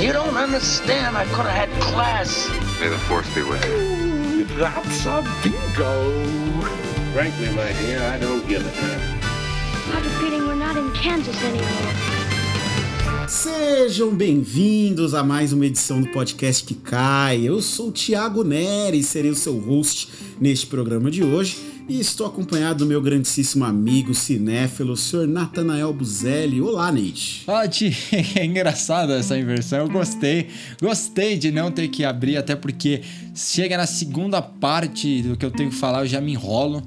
[0.00, 1.16] You don't understand.
[1.16, 2.50] I could have had class.
[2.80, 4.44] May the force be with you.
[4.58, 6.26] That's a bingo.
[7.14, 9.00] Frankly, my dear, I don't give a damn.
[9.22, 11.94] I have a feeling we're not in Kansas anymore.
[13.26, 17.40] Sejam bem-vindos a mais uma edição do podcast que cai.
[17.42, 20.08] Eu sou o Thiago Neri, serei o seu host
[20.38, 26.60] neste programa de hoje e estou acompanhado do meu grandíssimo amigo cinéfilo, senhor Natanael Buzelli.
[26.60, 27.44] Olá, Nate.
[27.46, 27.62] Ah,
[28.34, 29.78] é engraçado essa inversão.
[29.80, 30.48] Eu gostei.
[30.80, 33.02] Gostei de não ter que abrir, até porque
[33.34, 36.82] chega na segunda parte do que eu tenho que falar, eu já me enrolo.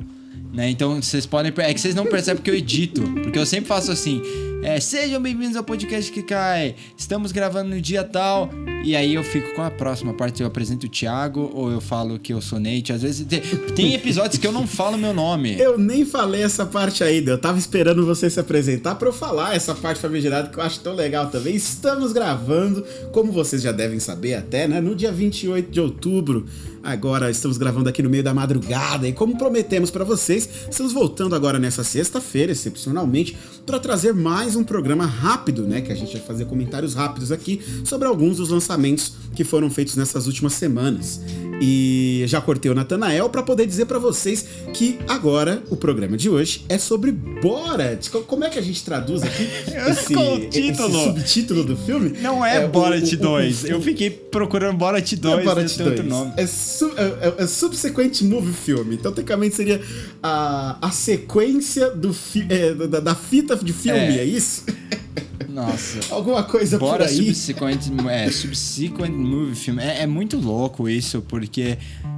[0.54, 0.70] Né?
[0.70, 1.54] Então vocês podem.
[1.58, 3.02] É que vocês não percebem que eu edito.
[3.02, 4.22] Porque eu sempre faço assim.
[4.62, 6.76] É, sejam bem-vindos ao podcast que cai.
[6.98, 8.50] Estamos gravando no dia tal.
[8.84, 10.42] E aí eu fico com a próxima parte.
[10.42, 12.92] Eu apresento o Thiago ou eu falo que eu sou Nate.
[12.92, 13.26] Às vezes
[13.74, 15.58] tem, episódios que eu não falo meu nome.
[15.58, 17.32] Eu nem falei essa parte ainda.
[17.32, 20.82] Eu tava esperando você se apresentar para eu falar essa parte famigerada que eu acho
[20.82, 21.56] tão legal também.
[21.56, 24.82] Estamos gravando, como vocês já devem saber até, né?
[24.82, 26.46] No dia 28 de outubro.
[26.84, 31.36] Agora estamos gravando aqui no meio da madrugada e como prometemos para vocês, estamos voltando
[31.36, 36.22] agora nessa sexta-feira, excepcionalmente, para trazer mais um programa rápido, né, que a gente vai
[36.22, 41.22] fazer comentários rápidos aqui sobre alguns dos lançamentos que foram feitos nessas últimas semanas.
[41.62, 46.30] E já cortei o Natanael para poder dizer para vocês que agora o programa de
[46.30, 48.10] hoje é sobre Borat.
[48.10, 49.44] Como é que a gente traduz aqui
[49.90, 50.14] esse,
[50.58, 52.14] esse subtítulo do filme?
[52.22, 53.64] Não é, é Borat o, 2.
[53.64, 56.06] O, o, eu fiquei procurando Borat 2 é Borat 2.
[56.06, 56.34] nome.
[56.38, 58.94] É, su, é, é, Subsequent Movie Film.
[58.94, 59.82] Então, tecnicamente, seria
[60.24, 64.64] a, a sequência do fi, é, da, da, fita de filme, é, é isso?
[65.48, 66.00] Nossa.
[66.14, 67.34] Alguma coisa Bora por aí.
[67.34, 69.80] Subsequent, é, subsequent Movie Film.
[69.80, 71.78] É, é muito louco isso, porque...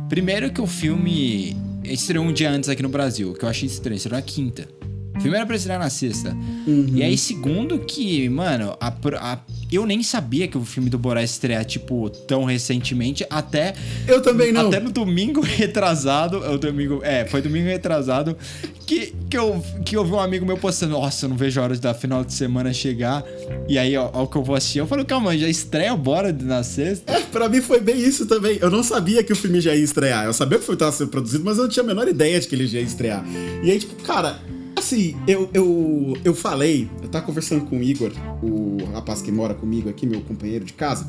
[0.10, 3.96] Primeiro que o filme estreou um dia antes aqui no Brasil, que eu achei estranho.
[3.96, 4.68] Estreou na quinta.
[5.16, 6.36] O filme era pra estrear na sexta.
[6.66, 6.94] Uhum.
[6.94, 9.40] E aí, segundo que, mano, a, a,
[9.72, 13.74] eu nem sabia que o filme do Borá estrear, tipo, tão recentemente, até.
[14.08, 14.68] Eu também não.
[14.68, 16.38] Até no domingo retrasado.
[16.38, 17.02] O domingo.
[17.04, 18.38] É, foi domingo retrasado.
[18.86, 21.64] Que, que, eu, que eu vi um amigo meu postando, nossa, eu não vejo a
[21.64, 23.24] hora da final de semana chegar.
[23.68, 24.80] E aí, ó, ó o que eu vou assistir.
[24.80, 27.12] Eu falei, calma, já estreia Bora na sexta?
[27.12, 28.58] É, pra mim foi bem isso também.
[28.62, 30.26] Eu não sabia que o filme já ia estrear.
[30.26, 32.40] Eu sabia que o filme estava sendo produzido, mas eu não tinha a menor ideia
[32.40, 33.24] de que ele já ia estrear.
[33.64, 34.40] E aí, tipo, cara
[34.82, 38.12] Assim, eu, eu, eu falei, eu tava conversando com o Igor,
[38.42, 41.08] o rapaz que mora comigo aqui, meu companheiro de casa,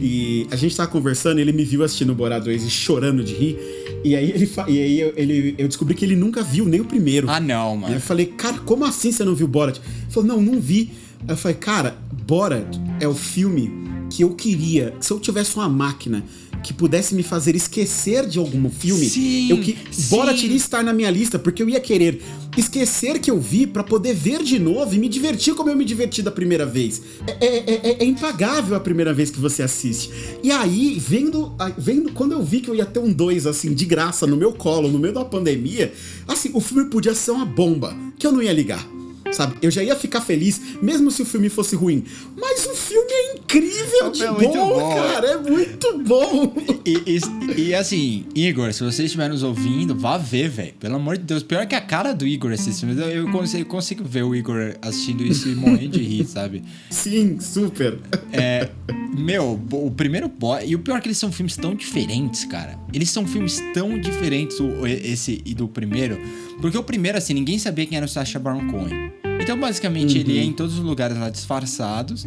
[0.00, 3.34] e a gente tava conversando ele me viu assistindo o Borá 2 e chorando de
[3.34, 3.58] rir.
[4.02, 6.84] E aí, ele, e aí eu, ele, eu descobri que ele nunca viu nem o
[6.86, 7.28] primeiro.
[7.28, 7.92] Ah, não, mano.
[7.92, 9.76] E eu falei, cara, como assim você não viu Borat?
[9.76, 10.90] Ele falou, não, não vi.
[11.28, 13.70] Aí eu falei, cara, Borat é o filme
[14.08, 14.94] que eu queria.
[14.98, 16.24] Se eu tivesse uma máquina
[16.62, 19.76] que pudesse me fazer esquecer de algum filme, sim, eu que
[20.08, 22.22] Borat iria estar na minha lista, porque eu ia querer
[22.60, 25.84] esquecer que eu vi para poder ver de novo e me divertir como eu me
[25.84, 27.02] diverti da primeira vez.
[27.26, 30.10] É, é, é, é, impagável a primeira vez que você assiste.
[30.42, 33.84] E aí, vendo, vendo quando eu vi que eu ia ter um 2 assim de
[33.84, 35.92] graça no meu colo, no meio da pandemia,
[36.28, 38.99] assim, o filme podia ser uma bomba, que eu não ia ligar
[39.32, 39.56] sabe?
[39.62, 42.04] Eu já ia ficar feliz, mesmo se o filme fosse ruim.
[42.36, 45.26] Mas o filme é incrível de é bom, bom, cara.
[45.28, 46.54] É muito bom.
[46.84, 50.74] E, e, e, assim, Igor, se vocês estiverem nos ouvindo, vá ver, velho.
[50.80, 51.42] Pelo amor de Deus.
[51.42, 53.00] Pior que a cara do Igor assistir filme.
[53.00, 56.62] Eu, eu, consigo, eu consigo ver o Igor assistindo isso e morrendo de rir, sabe?
[56.90, 57.98] Sim, super.
[58.32, 58.68] É.
[59.16, 60.64] Meu, o primeiro boy.
[60.66, 62.78] E o pior é que eles são filmes tão diferentes, cara.
[62.92, 66.18] Eles são filmes tão diferentes, o, esse e do primeiro.
[66.60, 69.12] Porque o primeiro, assim, ninguém sabia quem era o Sacha Baron Cohen.
[69.40, 70.20] Então, basicamente, uhum.
[70.20, 72.26] ele é em todos os lugares lá disfarçados.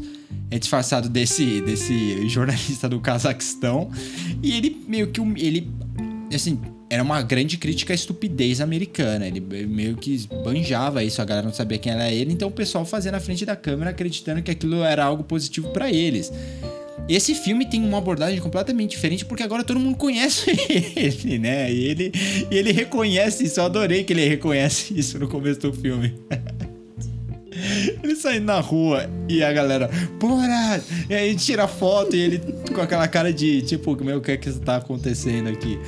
[0.49, 3.89] É disfarçado desse, desse jornalista do Cazaquistão.
[4.41, 5.21] E ele meio que.
[5.21, 5.71] Ele.
[6.33, 6.59] Assim,
[6.93, 9.27] era uma grande crítica à estupidez americana.
[9.27, 12.85] Ele meio que banjava isso, a galera não sabia quem era ele, então o pessoal
[12.85, 16.31] fazia na frente da câmera acreditando que aquilo era algo positivo para eles.
[17.07, 20.51] Esse filme tem uma abordagem completamente diferente porque agora todo mundo conhece
[20.95, 21.71] ele, né?
[21.71, 22.11] E ele,
[22.49, 23.59] ele reconhece isso.
[23.59, 26.13] Eu adorei que ele reconhece isso no começo do filme.
[28.03, 30.81] Ele saindo na rua e a galera, porra!
[31.09, 32.41] E aí tira foto e ele
[32.73, 35.79] com aquela cara de tipo, meu, o que é que está acontecendo aqui?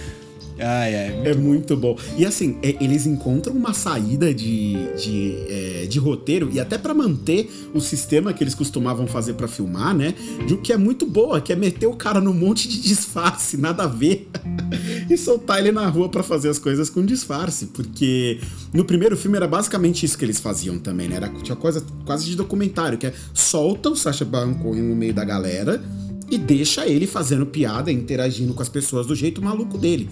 [0.60, 1.42] Ai, ai, muito é bom.
[1.42, 1.98] muito bom.
[2.18, 6.94] E assim, é, eles encontram uma saída de, de, é, de roteiro e até para
[6.94, 10.14] manter o sistema que eles costumavam fazer para filmar, né?
[10.48, 13.58] De o que é muito boa, que é meter o cara num monte de disfarce,
[13.58, 14.30] nada a ver,
[15.10, 17.68] e soltar ele na rua para fazer as coisas com disfarce.
[17.68, 18.40] Porque
[18.74, 21.18] no primeiro filme era basicamente isso que eles faziam também, né?
[21.18, 25.14] Era, tinha coisa quase de documentário, que é solta o Sacha Baron Cohen no meio
[25.14, 25.82] da galera
[26.30, 30.10] e deixa ele fazendo piada, interagindo com as pessoas do jeito maluco dele.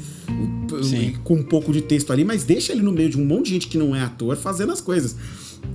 [0.84, 1.16] Sim.
[1.24, 3.52] Com um pouco de texto ali, mas deixa ele no meio de um monte de
[3.52, 5.16] gente que não é ator fazendo as coisas.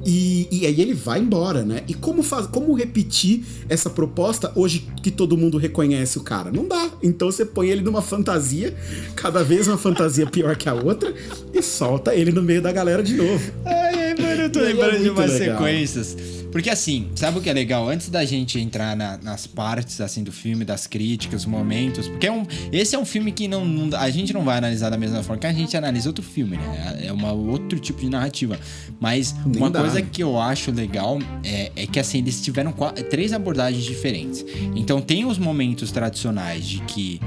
[0.05, 1.82] E, e aí ele vai embora, né?
[1.88, 6.50] E como, faz, como repetir essa proposta hoje que todo mundo reconhece o cara?
[6.50, 6.90] Não dá.
[7.02, 8.76] Então você põe ele numa fantasia,
[9.17, 11.12] cada vez uma fantasia pior que a outra,
[11.52, 13.52] e solta ele no meio da galera de novo.
[13.64, 15.58] Ai, ai, mano, eu tô é lembrando de muito umas legal.
[15.58, 16.17] sequências.
[16.50, 17.89] Porque assim, sabe o que é legal?
[17.89, 22.33] Antes da gente entrar na- nas partes assim do filme, das críticas, momentos, porque é
[22.33, 25.23] um, esse é um filme que não, não- a gente não vai analisar da mesma
[25.23, 27.00] forma que a gente analisa outro filme, né?
[27.05, 28.59] É uma outro tipo de narrativa.
[28.99, 32.73] Mas Nem uma dá, coisa que eu acho legal é, é que assim eles tiveram
[32.73, 34.45] qua- três abordagens diferentes.
[34.75, 37.21] Então tem os momentos tradicionais de que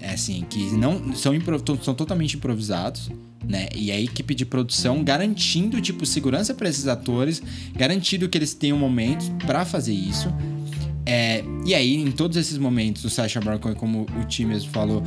[0.00, 1.32] é assim, que não são,
[1.82, 3.10] são totalmente improvisados,
[3.48, 3.68] né?
[3.74, 7.42] E a equipe de produção garantindo, tipo, segurança para esses atores,
[7.74, 10.28] garantindo que eles tenham momentos pra fazer isso.
[11.06, 14.70] É, e aí, em todos esses momentos, o Sacha Baron Cohen, como o time mesmo
[14.70, 15.02] falou,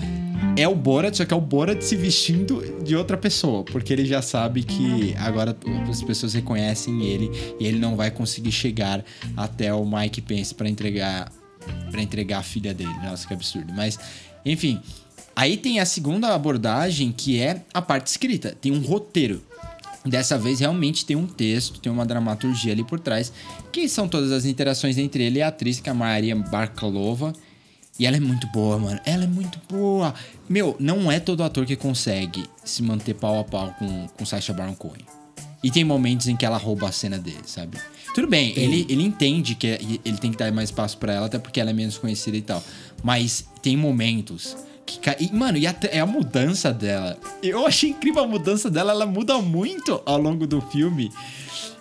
[0.58, 4.04] é o Borat, só que é o Borat se vestindo de outra pessoa, porque ele
[4.04, 5.56] já sabe que agora
[5.88, 7.30] as pessoas reconhecem ele
[7.60, 9.06] e ele não vai conseguir chegar
[9.38, 11.32] até o Mike Pence pra entregar
[11.92, 12.94] para entregar a filha dele.
[13.04, 13.72] Nossa, que absurdo.
[13.72, 14.00] Mas,
[14.44, 14.82] enfim,
[15.36, 18.56] aí tem a segunda abordagem que é a parte escrita.
[18.60, 19.42] Tem um roteiro.
[20.04, 23.32] Dessa vez realmente tem um texto, tem uma dramaturgia ali por trás,
[23.72, 27.34] que são todas as interações entre ele e a atriz, que é a Maria Barkalova.
[28.00, 29.00] E ela é muito boa, mano.
[29.06, 30.14] Ela é muito boa.
[30.50, 34.54] Meu, não é todo ator que consegue se manter pau a pau com, com Sacha
[34.54, 35.06] Baron Cohen.
[35.64, 37.78] E tem momentos em que ela rouba a cena dele, sabe?
[38.16, 39.68] Tudo bem, ele, ele entende que
[40.04, 42.42] ele tem que dar mais espaço pra ela, até porque ela é menos conhecida e
[42.42, 42.64] tal.
[43.04, 44.58] Mas tem momentos
[45.20, 47.18] E, mano, e até, é a mudança dela.
[47.42, 51.12] Eu achei incrível a mudança dela, ela muda muito ao longo do filme.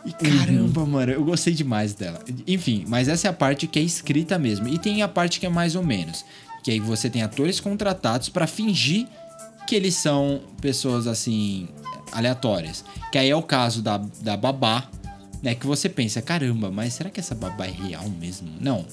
[0.05, 2.23] E caramba, mano, eu gostei demais dela.
[2.47, 4.69] Enfim, mas essa é a parte que é escrita mesmo.
[4.69, 6.25] E tem a parte que é mais ou menos.
[6.63, 9.07] Que aí você tem atores contratados pra fingir
[9.67, 11.69] que eles são pessoas assim
[12.13, 12.85] aleatórias.
[13.13, 14.89] Que aí é o caso da, da babá,
[15.43, 15.55] né?
[15.55, 18.49] Que você pensa, caramba, mas será que essa babá é real mesmo?
[18.61, 18.85] Não.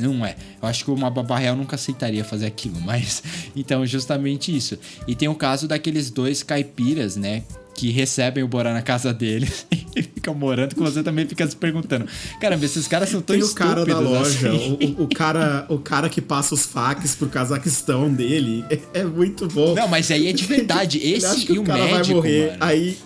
[0.00, 0.36] Não é.
[0.62, 3.22] Eu acho que uma babá real nunca aceitaria fazer aquilo, mas.
[3.56, 4.78] Então, justamente isso.
[5.06, 7.42] E tem o caso daqueles dois caipiras, né?
[7.74, 9.64] Que recebem o Borá na casa deles
[9.94, 12.06] e ficam morando, que você também fica se perguntando:
[12.40, 14.12] caramba, esses caras são tão Tem o cara da estúpidos
[14.42, 18.64] loja, assim." o, o- o cara, o cara que passa os faques pro Cazaquistão dele.
[18.68, 19.74] É, é muito bom.
[19.74, 20.98] Não, mas aí é de verdade.
[21.06, 22.46] Esse e o, médico, morrer.
[22.48, 22.56] mano.
[22.60, 22.98] Aí.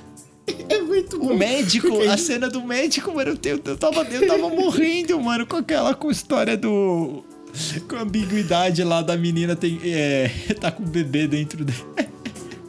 [0.68, 1.32] É muito bom.
[1.32, 5.46] O médico, Porque a cena do médico, mano, eu, eu, tava, eu tava morrendo, mano,
[5.46, 7.24] com aquela com história do.
[7.88, 10.28] Com a ambiguidade lá da menina tem, é,
[10.58, 11.86] tá com o bebê dentro dela.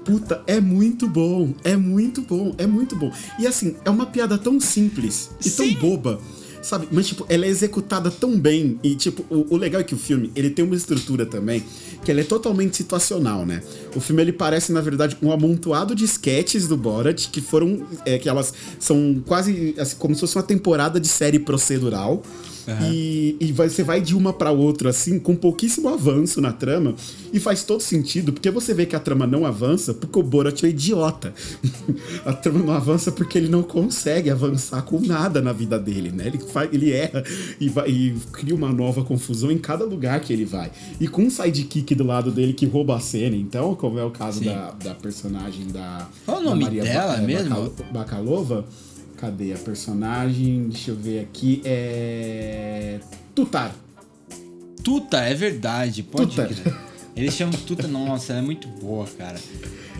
[0.03, 1.53] Puta, é muito bom.
[1.63, 2.53] É muito bom.
[2.57, 3.11] É muito bom.
[3.39, 5.73] E assim, é uma piada tão simples e Sim.
[5.73, 6.19] tão boba.
[6.61, 6.87] Sabe?
[6.91, 8.79] Mas, tipo, ela é executada tão bem.
[8.83, 11.63] E, tipo, o, o legal é que o filme, ele tem uma estrutura também
[12.03, 13.61] que ele é totalmente situacional, né?
[13.95, 17.83] O filme, ele parece, na verdade, um amontoado de sketches do Borat que foram...
[18.05, 22.23] É, que elas são quase assim, como se fosse uma temporada de série procedural.
[22.89, 26.95] E, e vai- você vai de uma pra outra, assim, com pouquíssimo avanço na trama.
[27.33, 30.63] E faz todo sentido, porque você vê que a trama não avança porque o Borat
[30.63, 31.33] é idiota.
[32.23, 36.27] a trama não avança porque ele não consegue avançar com nada na vida dele, né?
[36.27, 37.23] Ele, faz, ele erra
[37.59, 40.71] e, vai, e cria uma nova confusão em cada lugar que ele vai.
[41.01, 44.11] E com um sidekick do lado dele que rouba a cena, então, como é o
[44.11, 44.45] caso Sim.
[44.45, 46.07] da, da personagem da.
[46.25, 47.49] Qual o nome Maria dela Ba- mesmo?
[47.49, 48.65] Bacal- Bacalova.
[49.17, 50.67] Cadê a personagem?
[50.69, 51.61] Deixa eu ver aqui.
[51.63, 52.99] É.
[53.33, 53.73] Tutar.
[54.83, 56.45] Tuta, é verdade, pode Tuta.
[56.47, 56.75] crer.
[57.15, 59.39] Eles chamam Tuta, nossa, ela é muito boa, cara.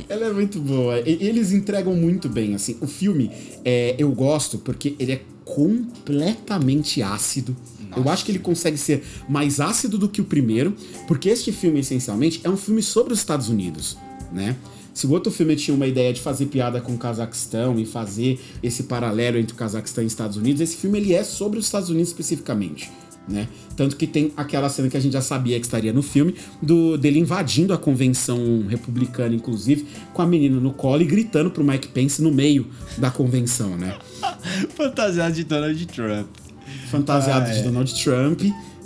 [0.09, 0.99] Ela é muito boa.
[0.99, 2.75] E- eles entregam muito bem, assim.
[2.81, 3.31] O filme,
[3.63, 7.55] é, eu gosto porque ele é completamente ácido.
[7.95, 10.75] Eu acho que ele consegue ser mais ácido do que o primeiro,
[11.07, 13.97] porque este filme, essencialmente, é um filme sobre os Estados Unidos,
[14.31, 14.55] né?
[14.93, 18.39] Se o outro filme tinha uma ideia de fazer piada com o Cazaquistão e fazer
[18.61, 21.65] esse paralelo entre o Cazaquistão e os Estados Unidos, esse filme ele é sobre os
[21.65, 22.91] Estados Unidos especificamente.
[23.27, 23.47] Né?
[23.75, 26.97] Tanto que tem aquela cena que a gente já sabia que estaria no filme, do
[26.97, 31.87] dele invadindo a convenção republicana, inclusive, com a menina no colo e gritando pro Mike
[31.87, 33.97] Pence no meio da convenção, né?
[34.75, 36.42] Fantasiado de Donald Trump.
[36.89, 37.63] Fantasiado Ah, de é.
[37.63, 38.41] Donald Trump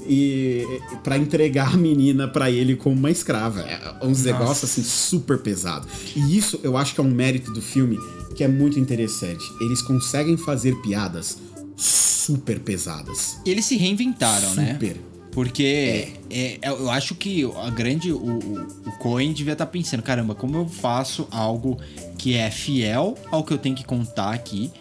[0.09, 0.63] e
[1.03, 3.61] para entregar a menina pra ele como uma escrava.
[3.61, 5.85] É uns negócios assim super pesado.
[6.15, 7.97] E isso eu acho que é um mérito do filme
[8.35, 9.43] que é muito interessante.
[9.59, 11.37] Eles conseguem fazer piadas
[11.75, 13.37] super pesadas.
[13.45, 14.73] Eles se reinventaram, né?
[14.73, 14.97] Super.
[15.31, 18.11] Porque é, eu acho que a grande.
[18.11, 21.77] O, o, o Cohen devia estar pensando: caramba, como eu faço algo
[22.17, 24.71] que é fiel ao que eu tenho que contar aqui,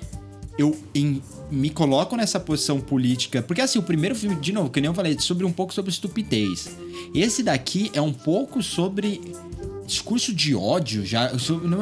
[0.59, 3.43] eu em- me coloco nessa posição política.
[3.43, 5.91] Porque assim, o primeiro filme, de novo, que nem eu falei, sobre um pouco sobre
[5.91, 6.77] estupidez.
[7.15, 9.21] Esse daqui é um pouco sobre
[9.87, 11.31] discurso de ódio, já.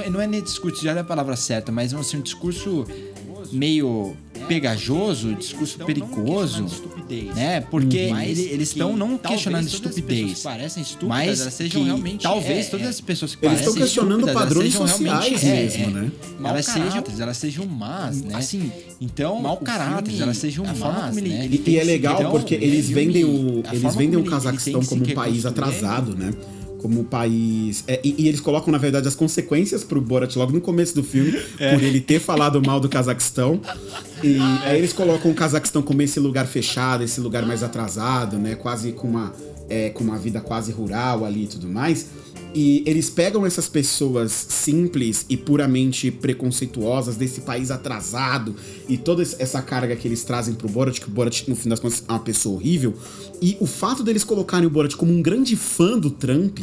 [0.00, 2.86] é- não é nem discurso, já é a palavra certa, mas assim, um discurso
[3.54, 4.14] meio
[4.48, 6.66] pegajoso, discurso perigoso,
[7.34, 7.60] né?
[7.62, 12.70] Porque ele- eles estão não questionando estupidez, parecem mas elas que sejam realmente, talvez é,
[12.70, 15.98] todas é, as pessoas que Eles estão questionando estúpidas, padrões sejam sociais realmente, é, mesmo,
[15.98, 16.12] é, né?
[16.44, 18.34] Elas sejam, elas sejam más, né?
[18.34, 18.70] Assim,
[19.00, 21.22] então, mau o caráter, filme, elas sejam más, né?
[21.44, 24.82] ele E, e é legal então, porque eles filme, vendem o, eles vendem o Cazaquistão
[24.84, 26.32] como um país reconstruir é- atrasado, né?
[26.84, 27.82] Como um país.
[27.88, 31.02] é, e, e eles colocam, na verdade, as consequências pro Borat logo no começo do
[31.02, 33.58] filme, por ele ter falado mal do Cazaquistão.
[34.22, 34.36] E
[34.66, 38.54] aí eles colocam o Cazaquistão como esse lugar fechado, esse lugar mais atrasado, né?
[38.54, 39.32] Quase com uma,
[39.66, 42.06] é, com uma vida quase rural ali e tudo mais.
[42.54, 48.54] E eles pegam essas pessoas simples e puramente preconceituosas desse país atrasado
[48.88, 51.80] e toda essa carga que eles trazem pro Borat, que o Borat, no fim das
[51.80, 52.94] contas, é uma pessoa horrível.
[53.42, 56.60] E o fato deles colocarem o Borat como um grande fã do Trump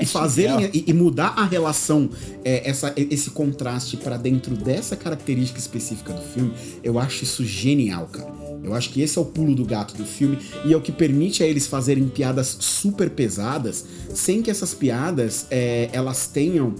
[0.00, 2.08] e fazerem e, e mudar a relação,
[2.44, 8.06] é, essa, esse contraste pra dentro dessa característica específica do filme, eu acho isso genial,
[8.06, 8.47] cara.
[8.62, 10.92] Eu acho que esse é o pulo do gato do filme e é o que
[10.92, 13.84] permite a eles fazerem piadas super pesadas,
[14.14, 16.74] sem que essas piadas é, elas tenham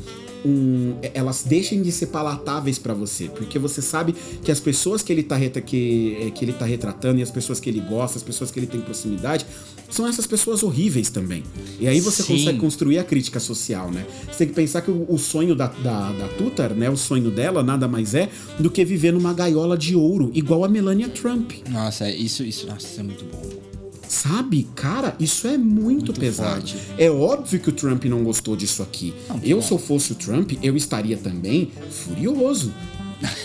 [0.45, 5.13] um, elas deixem de ser palatáveis pra você, porque você sabe que as pessoas que
[5.13, 8.51] ele, tá que, que ele tá retratando e as pessoas que ele gosta, as pessoas
[8.51, 9.47] que ele tem proximidade,
[9.91, 11.43] são essas pessoas horríveis também.
[11.81, 12.35] E aí você Sim.
[12.37, 14.07] consegue construir a crítica social, né?
[14.31, 16.91] Você tem que pensar que o, o sonho da, da, da Tutar, né?
[16.91, 18.29] O sonho dela nada mais é
[18.59, 21.53] do que viver numa gaiola de ouro, igual a Melania Trump.
[21.71, 23.78] Nossa, isso, isso, nossa, isso é muito bom.
[24.09, 26.53] Sabe, cara, isso é muito, pesado.
[26.61, 26.77] forte.
[26.97, 29.15] É óbvio que o Trump não gostou disso aqui.
[29.29, 29.63] Não, eu, bom.
[29.63, 32.73] se eu fosse o Trump, eu estaria também furioso.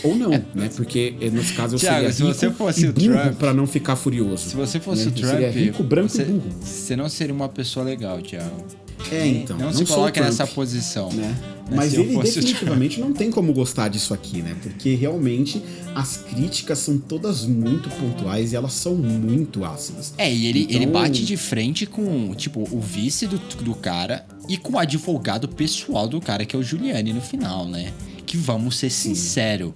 [0.03, 0.70] Ou não, né?
[0.75, 3.36] Porque eh, nesse caso eu Thiago, seria se rico você fosse e o burro Trump-
[3.38, 4.50] pra não ficar furioso.
[4.50, 5.12] Se você fosse né?
[5.15, 6.50] o Eu seria Trump, rico, branco você, e burro.
[6.62, 8.63] você não seria uma pessoa legal, Thiago.
[9.12, 9.57] É, então.
[9.57, 11.12] não, não se coloque nessa posição.
[11.12, 11.36] né?
[11.69, 14.53] Né, Mas ele definitivamente não tem como gostar disso aqui, né?
[14.62, 15.63] Porque realmente
[15.95, 20.13] as críticas são todas muito pontuais e elas são muito ácidas.
[20.17, 24.25] É, e ele, Então- ele bate de frente com, tipo, o vice do, do cara
[24.50, 27.93] e com o advogado pessoal do cara, que é o Giuliani no final, né?
[28.25, 29.72] Que vamos ser sinceros.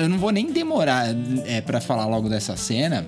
[0.00, 1.06] Eu não vou nem demorar
[1.46, 3.06] é, para falar logo dessa cena,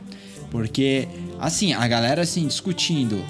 [0.50, 1.08] porque,
[1.40, 3.22] assim, a galera, assim, discutindo.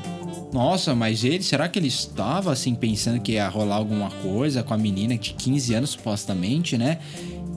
[0.52, 4.72] Nossa, mas ele, será que ele estava, assim, pensando que ia rolar alguma coisa com
[4.72, 6.98] a menina de 15 anos, supostamente, né?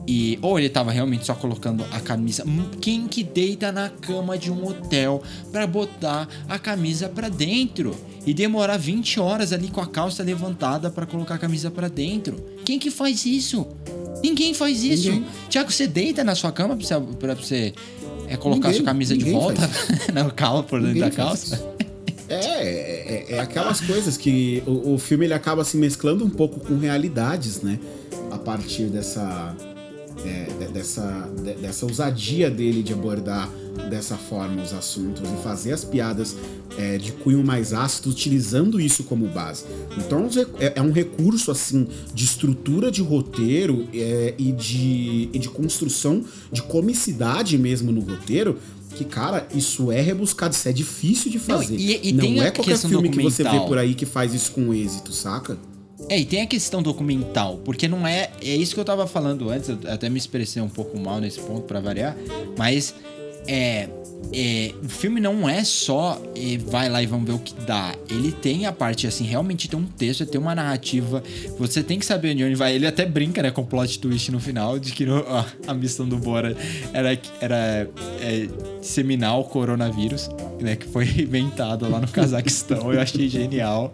[0.06, 2.44] E, ou ele tava realmente só colocando a camisa.
[2.44, 7.94] Hum, Quem que deita na cama de um hotel pra botar a camisa pra dentro
[8.26, 12.44] e demorar 20 horas ali com a calça levantada pra colocar a camisa pra dentro?
[12.64, 13.66] Quem que faz isso?
[14.22, 15.10] Ninguém faz isso.
[15.10, 15.26] Ninguém.
[15.48, 17.72] Tiago, você deita na sua cama pra você, pra você
[18.26, 19.70] é, colocar Ninguém, sua camisa de volta
[20.12, 21.69] na calça por dentro da calça?
[22.38, 22.48] Isso.
[22.48, 26.60] É, é, é aquelas coisas que o, o filme ele acaba se mesclando um pouco
[26.60, 27.78] com realidades, né?
[28.30, 29.56] A partir dessa
[30.24, 33.48] é, de- dessa, de- dessa ousadia dele de abordar
[33.88, 36.36] dessa forma os assuntos e fazer as piadas
[36.78, 39.64] é, de cunho mais ácido utilizando isso como base.
[39.98, 45.48] Então é, é um recurso assim de estrutura de roteiro é, e, de, e de
[45.48, 48.58] construção de comicidade mesmo no roteiro.
[48.96, 51.76] Que, cara, isso é rebuscado, isso é difícil de Não, fazer.
[51.76, 54.74] e- e Não é qualquer filme que você vê por aí que faz isso com
[54.74, 55.56] êxito, saca?
[56.08, 58.30] É, e tem a questão documental, porque não é.
[58.42, 61.38] É isso que eu tava falando antes, eu até me expressei um pouco mal nesse
[61.38, 62.16] ponto pra variar,
[62.58, 62.92] mas
[63.46, 63.88] é.
[64.32, 67.94] é, o filme não é só é, vai lá e vamos ver o que dá.
[68.08, 71.22] Ele tem a parte, assim, realmente tem um texto, tem uma narrativa.
[71.58, 72.74] Você tem que saber de onde vai.
[72.74, 75.74] Ele até brinca, né, com o plot twist no final, de que no- a, a
[75.74, 76.56] missão do Bora
[76.92, 77.88] era, era
[78.20, 78.48] é,
[78.80, 80.28] disseminar o coronavírus,
[80.60, 82.92] né, que foi inventado lá no Cazaquistão.
[82.92, 83.92] Eu achei genial.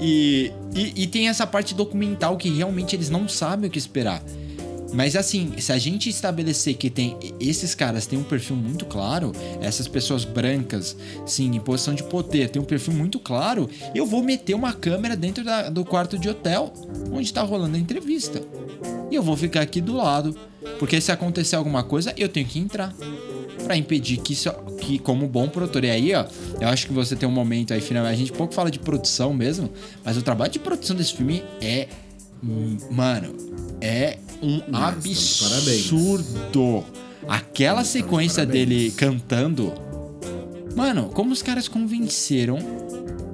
[0.00, 4.22] E, e, e tem essa parte documental que realmente eles não sabem o que esperar.
[4.92, 9.32] Mas assim, se a gente estabelecer que tem esses caras têm um perfil muito claro,
[9.60, 14.22] essas pessoas brancas, sim, em posição de poder, tem um perfil muito claro, eu vou
[14.22, 16.72] meter uma câmera dentro da- do quarto de hotel
[17.12, 18.42] onde tá rolando a entrevista.
[19.10, 20.36] E eu vou ficar aqui do lado,
[20.78, 22.94] porque se acontecer alguma coisa, eu tenho que entrar
[23.64, 25.84] Pra impedir que isso que como bom produtor.
[25.84, 26.24] E aí, ó,
[26.60, 29.32] eu acho que você tem um momento aí final, a gente pouco fala de produção
[29.34, 29.70] mesmo,
[30.02, 31.86] mas o trabalho de produção desse filme é
[32.42, 33.36] hum, mano,
[33.80, 36.84] é um absurdo.
[37.28, 39.72] Aquela sequência dele cantando,
[40.74, 42.79] mano, como os caras convenceram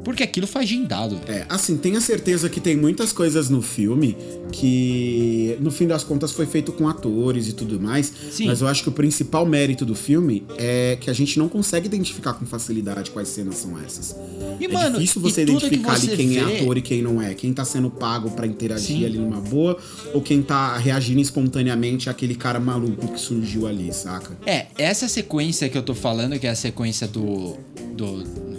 [0.06, 1.16] Porque aquilo foi agendado.
[1.16, 1.40] velho.
[1.40, 4.16] É, assim, tenha certeza que tem muitas coisas no filme
[4.52, 8.12] que, no fim das contas, foi feito com atores e tudo mais.
[8.30, 8.46] Sim.
[8.46, 11.86] Mas eu acho que o principal mérito do filme é que a gente não consegue
[11.86, 14.14] identificar com facilidade quais cenas são essas.
[14.60, 16.82] E, é mano, difícil você tudo que identificar você ali quem é vê- ator e
[16.82, 17.34] quem não é.
[17.34, 19.04] Quem tá sendo pago pra interagir Sim.
[19.06, 19.76] ali numa boa,
[20.14, 24.36] ou quem tá reagindo espontaneamente àquele cara maluco que surgiu ali, saca?
[24.46, 27.56] É, essa sequência que eu tô falando, que é a sequência do.
[27.96, 28.55] do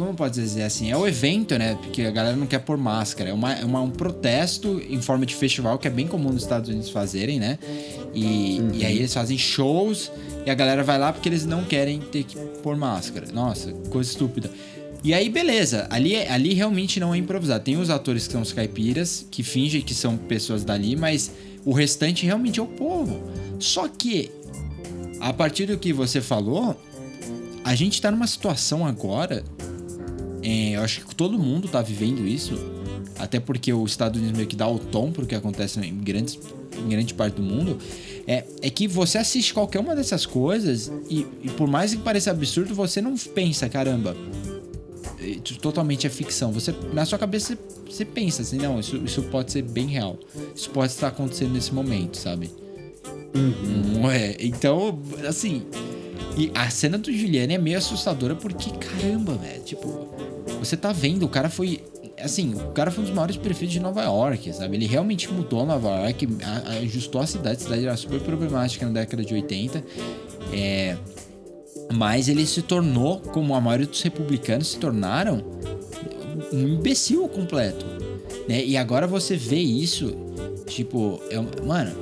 [0.00, 0.90] como pode dizer assim?
[0.90, 1.76] É o evento, né?
[1.80, 3.30] Porque a galera não quer pôr máscara.
[3.30, 6.42] É, uma, é uma- um protesto em forma de festival que é bem comum nos
[6.42, 7.58] Estados Unidos fazerem, né?
[8.14, 10.10] E, e aí eles fazem shows
[10.44, 13.26] e a galera vai lá porque eles não querem ter que pôr máscara.
[13.32, 14.50] Nossa, coisa estúpida.
[15.02, 17.64] E aí, beleza, ali, ali realmente não é improvisado.
[17.64, 21.30] Tem os atores que são os caipiras, que fingem que são pessoas dali, mas
[21.64, 23.20] o restante realmente é o povo.
[23.58, 24.30] Só que
[25.20, 26.78] a partir do que você falou,
[27.64, 29.42] a gente tá numa situação agora.
[30.42, 32.54] É, eu acho que todo mundo tá vivendo isso.
[33.18, 36.38] Até porque os Estados Unidos meio que dá o tom pro que acontece em, grandes,
[36.78, 37.78] em grande parte do mundo.
[38.26, 42.30] É, é que você assiste qualquer uma dessas coisas e, e por mais que pareça
[42.30, 44.16] absurdo, você não pensa, caramba.
[45.20, 46.50] Isso totalmente é ficção.
[46.52, 50.18] Você, na sua cabeça, você, você pensa assim, não, isso, isso pode ser bem real.
[50.54, 52.50] Isso pode estar acontecendo nesse momento, sabe?
[53.34, 55.62] Hum, é, então, assim.
[56.38, 59.62] E a cena do Juliane é meio assustadora porque, caramba, velho.
[59.62, 60.08] Tipo,
[60.60, 61.82] você tá vendo, o cara foi.
[62.22, 64.76] Assim, o cara foi um dos maiores prefeitos de Nova York, sabe?
[64.76, 66.28] Ele realmente mudou Nova York,
[66.82, 67.56] ajustou a cidade.
[67.56, 69.82] A cidade era super problemática na década de 80.
[70.52, 70.96] É.
[71.92, 75.42] Mas ele se tornou, como a maioria dos republicanos se tornaram,
[76.52, 77.84] um imbecil completo.
[78.48, 78.64] Né?
[78.64, 80.14] E agora você vê isso,
[80.66, 81.92] tipo, é, mano,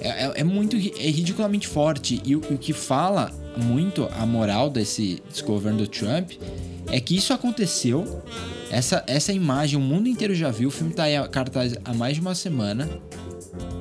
[0.00, 2.20] é, é- é muito é ridiculamente forte.
[2.24, 6.32] E o, o que fala muito a moral desse, desse governo do Trump
[6.90, 8.22] é que isso aconteceu.
[8.70, 10.68] Essa, essa imagem o mundo inteiro já viu.
[10.68, 12.88] O filme tá a cartaz há mais de uma semana.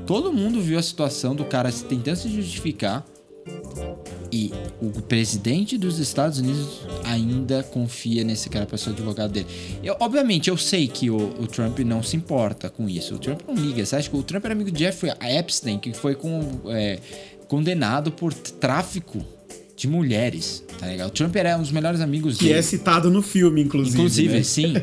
[0.05, 3.05] Todo mundo viu a situação do cara tentando se justificar.
[4.31, 9.47] E o presidente dos Estados Unidos ainda confia nesse cara para ser advogado dele.
[9.83, 13.15] Eu, obviamente, eu sei que o, o Trump não se importa com isso.
[13.15, 13.83] O Trump não liga.
[13.83, 16.99] Você acha que o Trump era amigo de Jeffrey Epstein, que foi com, é,
[17.47, 19.25] condenado por tráfico
[19.79, 21.07] de mulheres, tá ligado?
[21.07, 22.59] O Trump era um dos melhores amigos Que dele.
[22.59, 23.95] é citado no filme, inclusive.
[23.95, 24.43] Inclusive, né?
[24.43, 24.73] sim.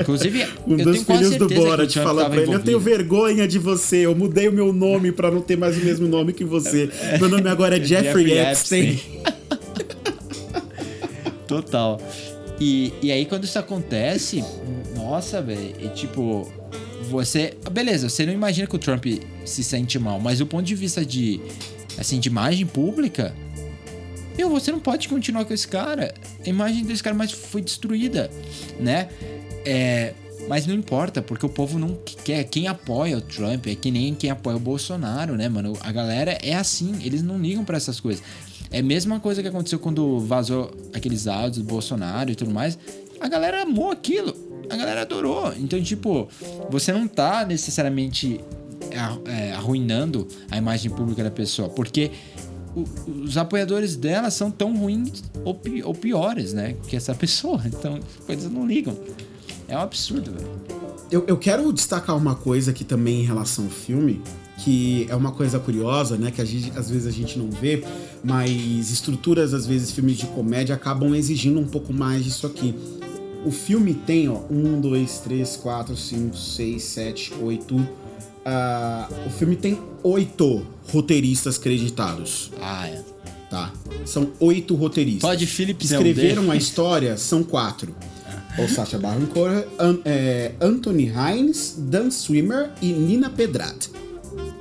[0.00, 4.06] Inclusive, Um dos filhos do que Borat fala pra ele: Eu tenho vergonha de você,
[4.06, 6.88] eu mudei o meu nome pra não ter mais o mesmo nome que você.
[7.18, 9.00] Meu nome agora é Jeffrey, Jeffrey Epstein.
[11.48, 12.00] Total.
[12.60, 14.44] E, e aí, quando isso acontece,
[14.94, 16.48] nossa, velho, é tipo.
[17.10, 17.54] Você.
[17.72, 19.04] Beleza, você não imagina que o Trump
[19.44, 21.40] se sente mal, mas do ponto de vista de.
[21.98, 23.34] Assim, de imagem pública.
[24.36, 26.14] Meu, você não pode continuar com esse cara.
[26.44, 28.30] A imagem desse cara mais foi destruída,
[28.78, 29.08] né?
[29.64, 30.14] É.
[30.48, 32.44] Mas não importa, porque o povo não quer.
[32.44, 35.72] Quem apoia o Trump é que nem quem apoia o Bolsonaro, né, mano?
[35.80, 38.22] A galera é assim, eles não ligam pra essas coisas.
[38.70, 42.78] É a mesma coisa que aconteceu quando vazou aqueles áudios do Bolsonaro e tudo mais.
[43.18, 44.36] A galera amou aquilo.
[44.70, 45.52] A galera adorou.
[45.56, 46.28] Então, tipo,
[46.70, 48.40] você não tá necessariamente
[48.96, 52.10] arru- é, arruinando a imagem pública da pessoa, porque
[53.24, 56.74] os apoiadores dela são tão ruins ou, pi- ou piores, né?
[56.86, 57.62] Que essa pessoa.
[57.66, 58.96] Então, coisas não ligam.
[59.68, 60.50] É um absurdo, velho.
[61.10, 64.20] Eu, eu quero destacar uma coisa aqui também em relação ao filme,
[64.58, 66.30] que é uma coisa curiosa, né?
[66.30, 67.82] Que gente- às vezes a gente não vê,
[68.22, 72.74] mas estruturas, às vezes, filmes de comédia acabam exigindo um pouco mais disso aqui.
[73.44, 77.76] O filme tem, ó, um, dois, três, quatro, cinco, seis, sete, oito.
[78.46, 83.02] Ah, o filme tem oito roteiristas creditados, Ah, é.
[83.50, 83.72] tá?
[84.04, 85.28] São oito roteiristas.
[85.28, 87.94] Todd Phillips é Escreveram a história, são quatro.
[88.58, 93.88] O Sacha Baron Cohen, An- é, Anthony Hines, Dan Swimmer e Nina Pedrat.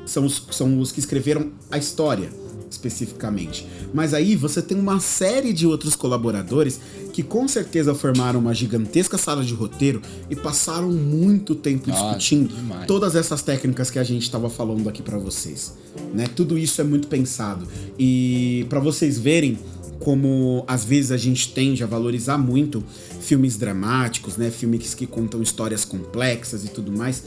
[0.06, 2.30] São os, são os que escreveram a história,
[2.70, 3.66] especificamente.
[3.94, 6.80] Mas aí você tem uma série de outros colaboradores
[7.14, 12.54] que com certeza formaram uma gigantesca sala de roteiro e passaram muito tempo Nossa, discutindo
[12.54, 12.88] demais.
[12.88, 15.74] todas essas técnicas que a gente estava falando aqui pra vocês,
[16.14, 16.28] né?
[16.36, 17.68] Tudo isso é muito pensado
[17.98, 19.58] e pra vocês verem
[20.00, 22.84] como às vezes a gente tende a valorizar muito
[23.22, 24.52] filmes dramáticos, né?
[24.52, 27.24] Filmes que contam histórias complexas e tudo mais.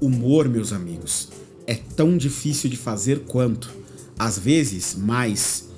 [0.00, 1.28] Humor, meus amigos,
[1.66, 3.70] é tão difícil de fazer quanto,
[4.18, 5.68] às vezes mais,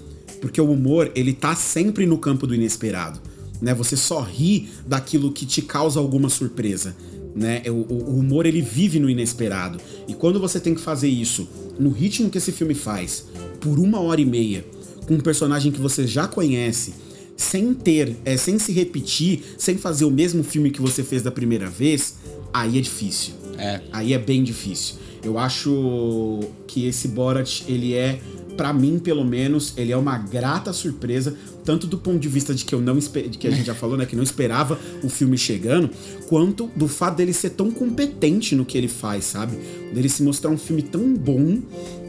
[0.44, 3.18] porque o humor ele tá sempre no campo do inesperado,
[3.62, 3.72] né?
[3.72, 6.94] Você só ri daquilo que te causa alguma surpresa,
[7.34, 7.62] né?
[7.68, 11.48] O, o- o humor ele vive no inesperado e quando você tem que fazer isso
[11.80, 13.24] no ritmo que esse filme faz,
[13.58, 14.66] por uma hora e meia,
[15.06, 16.92] com um personagem que você já conhece,
[17.38, 21.30] sem ter, é, sem se repetir, sem fazer o mesmo filme que você fez da
[21.30, 22.16] primeira vez,
[22.52, 23.32] aí é difícil.
[23.56, 23.80] É.
[23.90, 24.96] Aí é bem difícil.
[25.24, 28.20] Eu acho que esse Borat, ele é,
[28.56, 32.64] pra mim pelo menos, ele é uma grata surpresa, tanto do ponto de vista de
[32.64, 35.36] que eu não de que a gente já falou, né, que não esperava o filme
[35.38, 35.90] chegando,
[36.28, 39.56] quanto do fato dele ser tão competente no que ele faz, sabe?
[39.92, 41.58] Dele se mostrar um filme tão bom.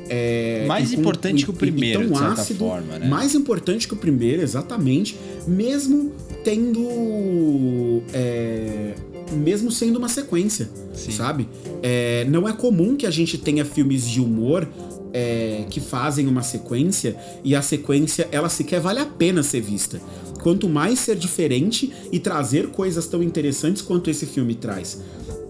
[0.07, 3.07] é, Mais com- importante e- que o e primeiro, tão de ácido, forma, né?
[3.07, 5.17] Mais importante que o primeiro, exatamente.
[5.47, 6.11] Mesmo
[6.43, 8.01] tendo.
[8.13, 8.93] é,
[9.33, 11.11] mesmo sendo uma sequência, Sim.
[11.11, 11.47] sabe?
[11.81, 14.67] É, não é comum que a gente tenha filmes de humor
[15.17, 20.01] é, que fazem uma sequência e a sequência ela sequer vale a pena ser vista.
[20.43, 25.01] Quanto mais ser diferente e trazer coisas tão interessantes quanto esse filme traz.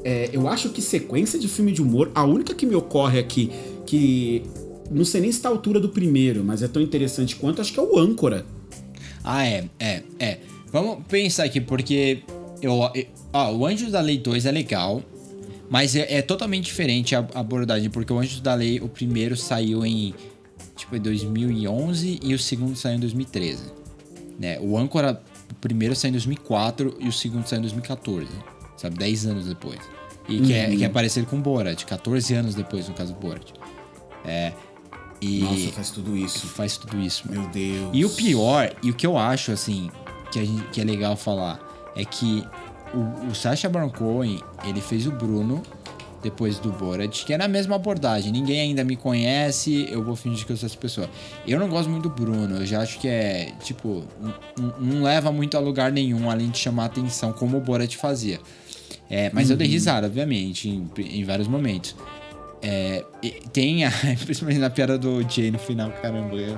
[0.03, 3.49] É, eu acho que sequência de filme de humor, a única que me ocorre aqui,
[3.87, 4.43] que
[4.91, 7.73] não sei nem se tá à altura do primeiro, mas é tão interessante quanto, acho
[7.73, 8.45] que é o Âncora.
[9.23, 10.37] Ah, é, é, é.
[10.71, 12.19] Vamos pensar aqui, porque
[12.61, 15.01] eu, eu- ó, o Anjos da Lei 2 é legal,
[15.69, 19.35] mas é, é totalmente diferente a, a abordagem, porque o Anjos da Lei, o primeiro
[19.35, 20.13] saiu em
[20.75, 23.63] tipo em 2011 e o segundo saiu em 2013.
[24.39, 24.59] Né?
[24.59, 28.27] O Âncora, o primeiro saiu em 2004 e o segundo saiu em 2014,
[28.77, 28.97] sabe?
[28.97, 29.79] 10 anos depois.
[30.27, 33.19] E que, é, que é parecido com o Borat, 14 anos depois, no caso do
[33.19, 33.51] Borat.
[34.25, 34.51] É.
[35.21, 36.47] E Nossa, faz tudo isso.
[36.47, 37.41] faz tudo isso, mano.
[37.41, 37.89] Meu Deus.
[37.93, 39.89] E o pior, e o que eu acho, assim,
[40.31, 41.59] que, gente- que é legal falar,
[41.95, 42.43] é que
[42.93, 45.61] o, o Sacha Baron Cohen, ele fez o Bruno
[46.25, 48.31] depois do Borat, que era a mesma abordagem.
[48.31, 51.07] Ninguém ainda me conhece, eu vou fingir que eu sou essa pessoa.
[51.47, 54.03] Eu não gosto muito do Bruno, eu já acho que é, tipo,
[54.79, 58.39] não leva muito a lugar nenhum, além de chamar atenção, como o Borat fazia.
[59.07, 61.95] É, mas eu dei risada, obviamente, em, em vários momentos.
[62.61, 63.05] É,
[63.53, 63.91] tem a,
[64.25, 66.55] principalmente na piada do Jay no final, caramba, é,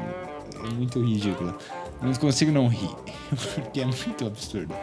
[0.65, 1.57] é muito ridículo.
[2.01, 2.95] Não consigo não rir,
[3.55, 4.73] porque é muito absurdo.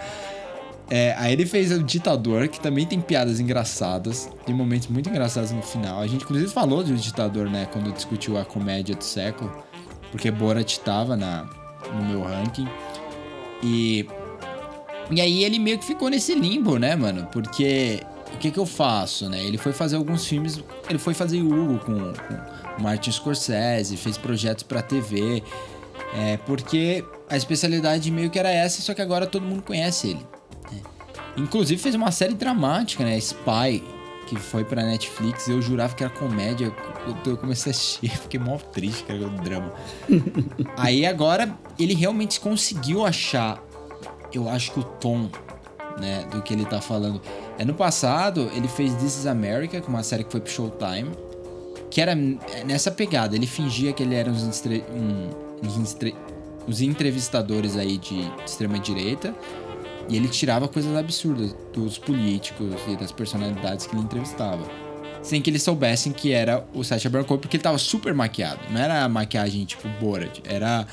[0.90, 5.51] É, aí ele fez o Ditador, que também tem piadas engraçadas, tem momentos muito engraçados
[5.51, 6.01] no final.
[6.01, 9.51] A gente inclusive falou do Ditador, né, quando discutiu a comédia do século,
[10.11, 11.49] porque Borat tava na,
[11.94, 12.68] no meu ranking.
[13.62, 14.07] E
[15.11, 17.29] e aí ele meio que ficou nesse limbo, né, mano?
[17.31, 18.01] Porque
[18.33, 19.42] o que que eu faço, né?
[19.44, 24.62] Ele foi fazer alguns filmes, ele foi fazer Hugo com, com Martin Scorsese, fez projetos
[24.64, 25.42] pra TV,
[26.14, 30.27] é, porque a especialidade meio que era essa, só que agora todo mundo conhece ele.
[31.37, 33.16] Inclusive fez uma série dramática, né?
[33.18, 33.83] Spy,
[34.27, 35.49] que foi pra Netflix.
[35.49, 36.73] Eu jurava que era comédia.
[37.27, 39.73] Eu, comecei a assistir, fiquei mó triste, cara, o drama.
[40.77, 43.62] Aí agora ele realmente conseguiu achar,
[44.33, 45.29] eu acho que o tom,
[45.99, 47.20] né, do que ele tá falando.
[47.59, 50.51] É, no passado, ele fez This is America, que é uma série que foi pro
[50.51, 51.11] Showtime,
[51.90, 52.14] que era
[52.66, 53.37] nessa pegada.
[53.37, 54.42] Ele fingia que ele era uns,
[55.62, 55.97] uns,
[56.66, 59.35] uns entrevistadores aí de extrema direita.
[60.09, 64.64] E ele tirava coisas absurdas dos políticos e das personalidades que ele entrevistava.
[65.23, 68.61] Sem que eles soubessem que era o Sacha Baron Cohen, porque ele tava super maquiado.
[68.71, 70.40] Não era maquiagem tipo Borat.
[70.45, 70.87] Era,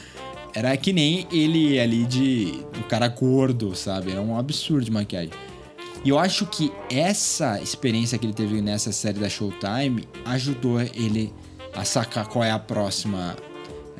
[0.54, 2.63] era que nem ele ali de...
[2.74, 4.12] do cara gordo, sabe?
[4.12, 5.32] Era um absurdo de maquiagem.
[6.04, 11.34] E eu acho que essa experiência que ele teve nessa série da Showtime ajudou ele
[11.76, 13.36] a sacar qual é a próxima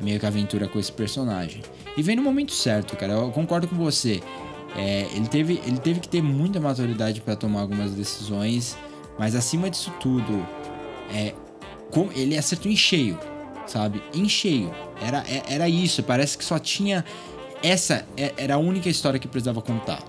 [0.02, 1.62] meio que aventura com esse personagem.
[1.96, 3.12] E vem no momento certo, cara.
[3.12, 4.20] Eu concordo com você.
[4.76, 8.76] É, ele, teve, ele teve que ter muita maturidade para tomar algumas decisões,
[9.18, 10.46] mas acima disso tudo,
[11.12, 11.34] é,
[11.90, 13.18] com, ele acertou em cheio,
[13.66, 14.02] sabe?
[14.14, 14.72] Em cheio.
[15.00, 16.02] Era, é- era isso.
[16.02, 17.04] Parece que só tinha.
[17.62, 20.02] Essa é- era a única história que precisava contar.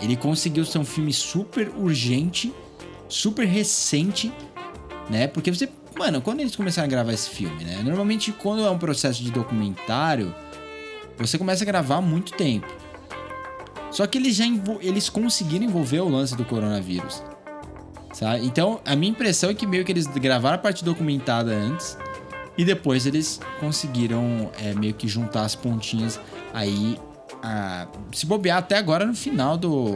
[0.00, 2.54] Ele conseguiu ser um filme super urgente,
[3.06, 4.32] super recente,
[5.10, 5.26] né?
[5.26, 7.82] Porque você, mano, quando eles começaram a gravar esse filme, né?
[7.84, 10.34] Normalmente quando é um processo de documentário,
[11.18, 12.66] você começa a gravar há muito tempo.
[13.90, 14.44] Só que eles já
[14.80, 17.22] eles conseguiram envolver o lance do coronavírus.
[18.12, 18.44] Sabe?
[18.44, 21.96] Então, a minha impressão é que meio que eles gravaram a parte documentada antes
[22.58, 26.20] e depois eles conseguiram é, meio que juntar as pontinhas
[26.52, 26.98] aí
[27.42, 29.92] a, se bobear até agora no final do,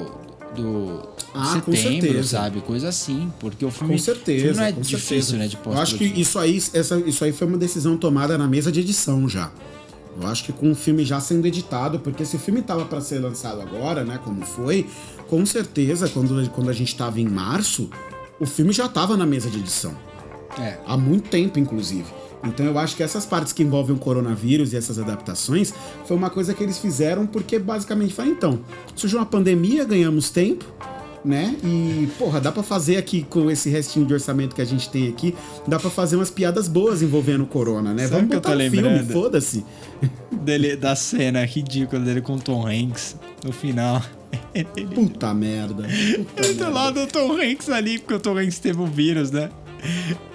[0.55, 2.61] do Ah, setembro, sabe?
[2.61, 4.45] Coisa assim, porque o filme, Com certeza.
[4.45, 5.37] filme não é difícil, certeza.
[5.37, 8.47] né, de Eu acho que isso aí, essa, isso aí foi uma decisão tomada na
[8.47, 9.51] mesa de edição já.
[10.21, 13.01] Eu acho que com o filme já sendo editado, porque se o filme tava para
[13.01, 14.87] ser lançado agora, né, como foi,
[15.29, 17.91] com certeza, quando, quando a gente tava em março,
[18.39, 19.97] o filme já tava na mesa de edição.
[20.59, 20.79] É.
[20.87, 22.07] Há muito tempo, inclusive.
[22.45, 25.73] Então eu acho que essas partes que envolvem o coronavírus e essas adaptações
[26.05, 28.61] foi uma coisa que eles fizeram porque basicamente foi então,
[28.95, 30.67] surgiu uma pandemia, ganhamos tempo,
[31.25, 31.57] né?
[31.65, 35.09] E, porra, dá pra fazer aqui com esse restinho de orçamento que a gente tem
[35.09, 35.35] aqui,
[35.67, 38.03] dá pra fazer umas piadas boas envolvendo o Corona, né?
[38.03, 39.13] Sabe Vamos que eu botar tô um lembrando?
[39.13, 39.65] foda-se.
[40.31, 44.03] Dele, da cena ridícula dele com o Tom Hanks no final.
[44.55, 45.85] Ele Puta merda.
[45.85, 46.69] Puta do merda.
[46.69, 49.49] lado do Tom Hanks ali, porque o Tom Hanks teve o vírus, né?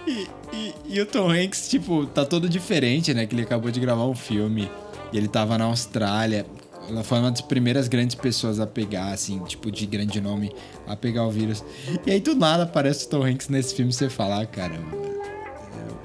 [0.08, 3.28] E, e- e o Tom Hanks, tipo, tá todo diferente, né?
[3.28, 4.70] Que ele acabou de gravar um filme.
[5.14, 6.46] E ele tava na Austrália.
[6.90, 10.52] Ela foi uma das primeiras grandes pessoas a pegar, assim, tipo, de grande nome,
[10.88, 11.64] a pegar o vírus.
[12.06, 14.98] E aí, do nada, aparece o Tom Hanks nesse filme e você fala, ah, caramba.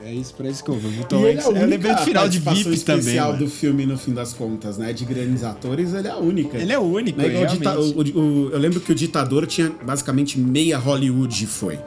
[0.04, 1.00] É, é isso, pra isso que eu vi.
[1.00, 1.46] O Tom E é Hanks.
[1.46, 2.74] a eu lembrei do final de VIP também.
[2.74, 3.44] especial mano.
[3.44, 4.92] do filme, no fim das contas, né?
[4.92, 6.58] De grandes atores, ele é a única.
[6.58, 7.26] Ele é único, Né,
[7.76, 11.78] o o- o- eu lembro que o ditador tinha basicamente meia Hollywood foi.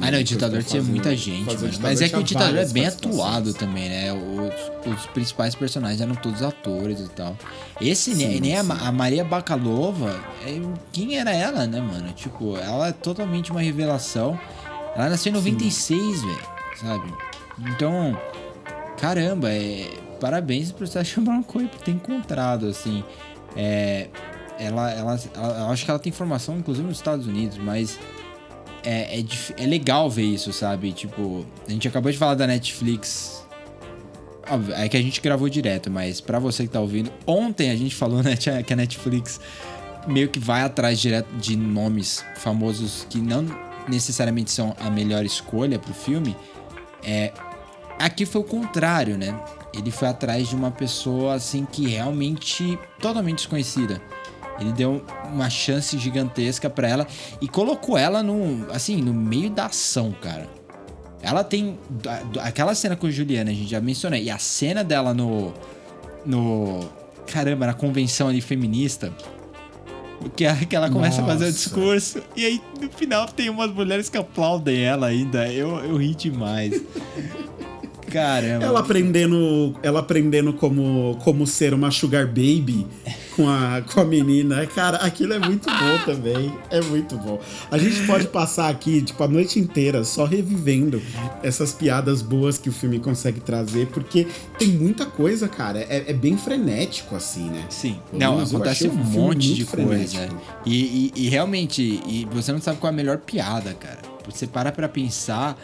[0.00, 1.46] Ah, não, o ditador tinha muita gente,
[1.80, 4.12] Mas é que o ditador é bem atuado também, né?
[4.12, 7.36] Os, os principais personagens eram todos atores e tal.
[7.80, 10.60] Esse, Sim, nem, a, a Maria Bakalova, é-
[10.92, 12.12] quem era ela, né, mano?
[12.12, 14.38] Tipo, ela é totalmente uma revelação.
[14.96, 16.38] Ela nasceu em 96, velho,
[16.80, 17.14] sabe?
[17.68, 18.18] Então,
[18.98, 23.04] caramba, é, parabéns pro Sacha Baron Cohen por ter encontrado, assim.
[23.56, 24.08] É,
[24.58, 27.98] ela, ela, ela- eu acho que ela tem formação, inclusive, nos Estados Unidos, mas
[28.84, 29.24] é, é,
[29.56, 30.92] é legal ver isso, sabe?
[30.92, 33.44] Tipo, a gente acabou de falar da Netflix.
[34.48, 37.76] Óbvio, é que a gente gravou direto, mas pra você que tá ouvindo, ontem a
[37.76, 39.40] gente falou né, que a Netflix
[40.06, 43.46] meio que vai atrás direto de nomes famosos que não
[43.88, 46.36] necessariamente são a melhor escolha pro filme.
[47.02, 47.32] É,
[47.98, 49.34] aqui foi o contrário, né?
[49.72, 54.00] Ele foi atrás de uma pessoa assim que realmente totalmente desconhecida.
[54.60, 57.06] Ele deu uma chance gigantesca pra ela
[57.40, 60.48] e colocou ela no, assim, no meio da ação, cara.
[61.22, 61.78] Ela tem
[62.42, 65.52] aquela cena com Juliana, a gente já mencionou, e a cena dela no
[66.24, 66.80] no
[67.26, 69.12] caramba, na convenção ali feminista,
[70.36, 71.58] que, a- que ela começa a fazer o Nossa.
[71.58, 75.50] discurso e aí no final tem umas mulheres que aplaudem ela ainda.
[75.52, 76.80] Eu, eu ri demais.
[78.14, 78.64] Caramba.
[78.64, 82.86] Ela aprendendo, ela aprendendo como, como ser uma sugar baby
[83.34, 84.64] com a, com a menina.
[84.68, 86.56] Cara, aquilo é muito bom também.
[86.70, 87.40] É muito bom.
[87.72, 91.02] A gente pode passar aqui, tipo, a noite inteira só revivendo
[91.42, 94.28] essas piadas boas que o filme consegue trazer, porque
[94.60, 95.80] tem muita coisa, cara.
[95.80, 97.64] É, é bem frenético, assim, né?
[97.68, 97.98] Sim.
[98.12, 99.88] Pelo Não, acontece um monte de coisa.
[99.88, 100.40] frenético.
[100.64, 103.98] E, e- e realmente, e você não sabe qual é a melhor piada, cara.
[104.30, 105.58] Você para pra pensar.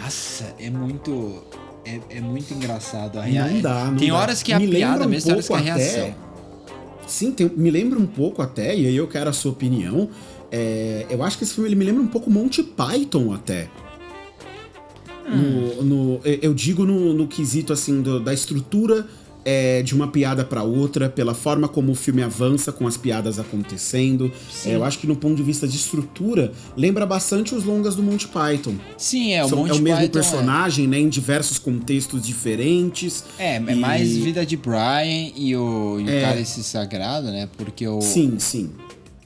[0.00, 1.42] Nossa, é muito.
[2.10, 3.18] É, é muito engraçado.
[3.18, 4.14] A rea- Não dá, não Tem dá.
[4.16, 6.14] horas que a Me piada um mesmo, tem horas que a pouco até- reação.
[7.06, 10.08] Sim, tem- me lembra um pouco até, e aí eu quero a sua opinião.
[10.50, 13.68] é, eu acho que esse filme ele me lembra um pouco Monty Python até.
[15.28, 19.06] No, no- eu- eu digo no, no quesito assim do- da estrutura
[19.44, 23.38] é, de uma piada pra outra, pela forma como o filme avança com as piadas
[23.38, 24.30] acontecendo.
[24.64, 28.02] É, eu acho que no ponto de vista de estrutura lembra bastante os longas do
[28.02, 28.74] Monty Python.
[28.96, 33.24] Sim, é o São- Monty é o mesmo Python, personagem, né, em diversos contextos diferentes.
[33.38, 36.20] É, é, é E- mais vida de Brian e o, e o É.
[36.22, 37.48] Cálice Sagrado, né?
[37.56, 38.00] Porque o.
[38.00, 38.70] Sim, sim.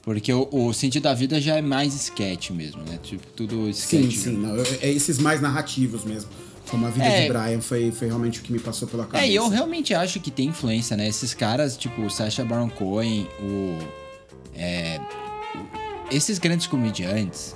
[0.01, 2.99] Porque o, o sentido da vida já é mais sketch mesmo, né?
[3.01, 4.15] Tipo, tudo Sim, sketch.
[4.17, 4.33] sim.
[4.37, 6.29] Não, eu- é esses mais narrativos mesmo.
[6.73, 7.21] Como a vida É.
[7.27, 9.23] de Brian foi, foi realmente o que me passou pela cabeça.
[9.23, 11.07] É, eu realmente acho que tem influência, né?
[11.07, 13.77] Esses caras, tipo, o Sacha Baron Cohen, o.
[14.55, 14.99] é,
[16.09, 17.55] esses grandes comediantes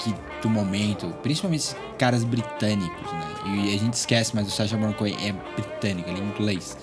[0.00, 3.26] que do momento, principalmente esses caras britânicos, né?
[3.46, 6.78] E a gente esquece, mas o Sacha Baron Cohen é britânico, ele é inglês.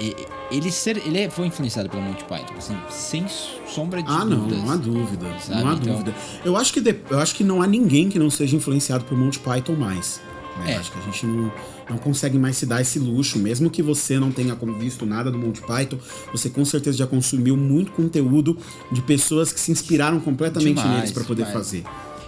[0.00, 0.14] e-
[0.52, 3.26] ele, ser, ele é- foi influenciado pelo Monty Python, assim, sem
[3.68, 4.62] sombra de Ah, não, dúvidas.
[4.62, 5.26] não há dúvida.
[5.40, 6.14] Sabe, Não há então- dúvida.
[6.44, 9.18] Eu acho, que de- eu acho que não há ninguém que não seja influenciado por
[9.18, 10.20] Monty Python mais.
[10.58, 10.72] Né?
[10.72, 10.76] É.
[10.76, 11.52] Acho que a gente não,
[11.90, 13.38] não consegue mais se dar esse luxo.
[13.38, 15.98] Mesmo que você não tenha visto nada do Monty Python,
[16.32, 18.56] você com certeza já consumiu muito conteúdo
[18.90, 21.52] de pessoas que se inspiraram completamente Demais, neles para poder demais.
[21.56, 21.84] fazer.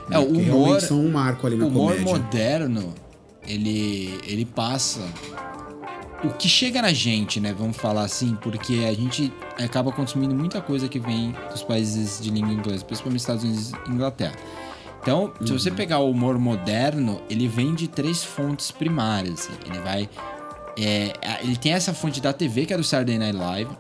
[0.09, 0.19] É, né?
[0.19, 2.12] o humor- realmente são um marco ali na o humor comédia.
[2.17, 2.95] moderno,
[3.47, 5.01] ele, ele passa
[6.25, 7.55] o que chega na gente, né?
[7.57, 12.31] Vamos falar assim, porque a gente acaba consumindo muita coisa que vem dos países de
[12.31, 14.35] língua inglesa, principalmente Estados Unidos e Inglaterra.
[15.03, 15.59] Então, se Uhum.
[15.59, 19.41] você pegar o humor moderno, ele vem de três fontes primárias.
[19.49, 19.53] assim.
[19.71, 20.09] Ele vai.
[20.81, 23.71] é, ele tem essa fonte da TV, que é do Saturday Night Live.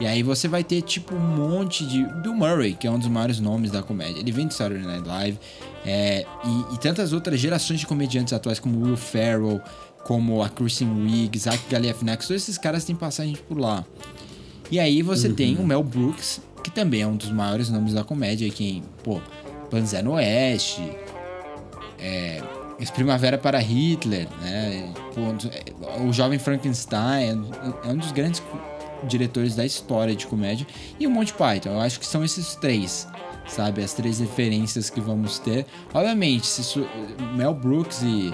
[0.00, 2.04] E aí você vai ter, tipo, um monte de.
[2.22, 4.20] Do Murray, que é um dos maiores nomes da comédia.
[4.20, 5.38] Ele vem do Saturday Night Live.
[5.84, 9.60] é, e, e tantas outras gerações de comediantes atuais, como Will Ferrell,
[10.04, 13.84] como a Kristen Wiig, Zach Galifianakis, todos esses caras têm passagem por lá.
[14.70, 18.02] E aí você tem o Mel Brooks, que também é um dos maiores nomes da
[18.02, 19.20] comédia, quem, pô,
[19.70, 20.82] Panzé no Oeste,
[21.98, 22.42] é,
[22.94, 24.92] Primavera para Hitler, né?
[26.06, 27.46] O Jovem Frankenstein
[27.84, 28.42] é um dos grandes
[29.04, 30.66] diretores da história de comédia.
[31.00, 33.08] E o Monty Python, eu acho que são esses três.
[33.48, 33.82] sabe?
[33.82, 35.64] As três referências que vamos ter.
[35.94, 36.86] Obviamente, su-
[37.34, 38.32] Mel Brooks e,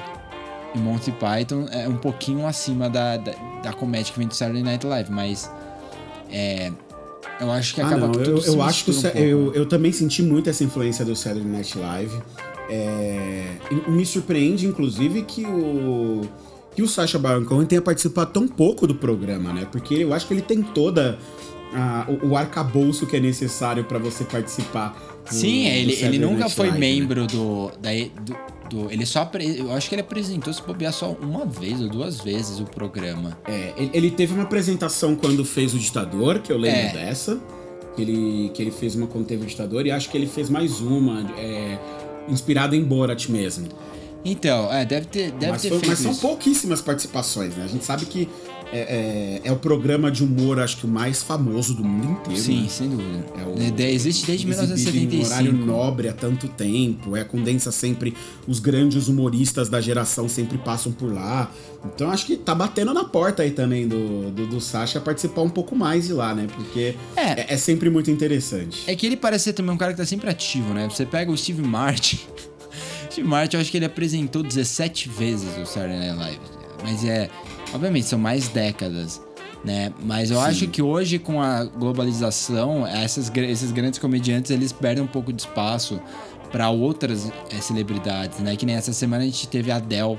[0.75, 4.63] e Monty Python é um pouquinho acima da, da, da comédia que vem do Saturday
[4.63, 5.51] Night Live, mas
[6.31, 6.73] é,
[7.43, 9.19] eu acho que Ah, acaba não, tudo eu, eu acho que um pouco.
[9.19, 12.23] eu, eu também senti muito essa influência do Saturday Night Live.
[12.71, 13.45] É,
[13.89, 16.23] me surpreende, inclusive, que o
[16.75, 19.67] que o Sacha Baron Cohen tenha participado tão pouco do programa, né?
[19.71, 21.19] Porque eu acho que ele tem toda
[21.75, 24.97] a- o, o arcabouço que é necessário pra você participar.
[25.29, 26.87] Do- Sim, do ele, ele Saturday nunca Night foi Live, né?
[26.95, 27.91] membro do, da,
[28.23, 28.37] do,
[28.85, 29.31] do- Ele só.
[29.57, 33.39] Eu acho que ele apresentou, se bobear, só uma vez ou duas vezes o programa.
[33.47, 36.93] É, ele, ele teve uma apresentação quando fez o Ditador, que eu lembro É.
[36.93, 37.39] dessa.
[37.95, 40.49] Que ele, que ele fez uma quando teve o Ditador, e acho que ele fez
[40.49, 41.79] mais uma, é,
[42.29, 43.69] inspirada em Borat mesmo.
[44.25, 46.21] Então, é, deve ter, deve mas, ter foi- feito mas são isso.
[46.21, 47.65] pouquíssimas participações, né?
[47.65, 48.29] A gente sabe que
[48.73, 52.41] é, é- é o programa de humor, acho que o mais famoso do mundo inteiro.
[52.43, 52.69] Sim, né?
[52.69, 53.25] sem dúvida.
[53.39, 55.67] É o- De- de- existe desde exibido em um horário 1975.
[55.67, 58.15] nobre há tanto tempo, é condensa sempre
[58.49, 61.51] os grandes humoristas da geração sempre passam por lá.
[61.85, 65.51] Então acho que tá batendo na porta aí também do, do, do Sasha participar um
[65.51, 66.47] pouco mais de lá, né?
[66.55, 67.41] Porque É.
[67.41, 68.85] é, é sempre muito interessante.
[68.87, 70.89] É que ele parece ser também um cara que tá sempre ativo, né?
[70.89, 72.21] Você pega o Steve Martin.
[73.11, 76.41] Steve Martin, eu acho que ele apresentou 17 vezes o Saturday Night Live.
[76.83, 77.29] Mas é.
[77.73, 79.21] Obviamente, são mais décadas,
[79.65, 79.93] né?
[80.03, 85.07] Mas eu acho que hoje, com a globalização, essas, esses grandes comediantes eles perdem um
[85.07, 86.01] pouco de espaço
[86.51, 88.55] para outras eh, celebridades, né?
[88.57, 90.19] Que nem essa semana a gente teve a Adele,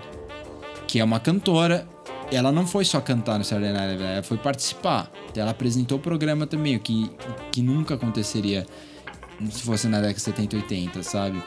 [0.88, 1.88] que é uma cantora.
[2.32, 5.12] Ela não foi só cantar no Saturday Night Live, ela foi participar.
[5.36, 7.12] Ela apresentou o programa também, o que,
[7.52, 8.66] que nunca aconteceria
[9.52, 11.44] se fosse na década de 70 e 80, sabe?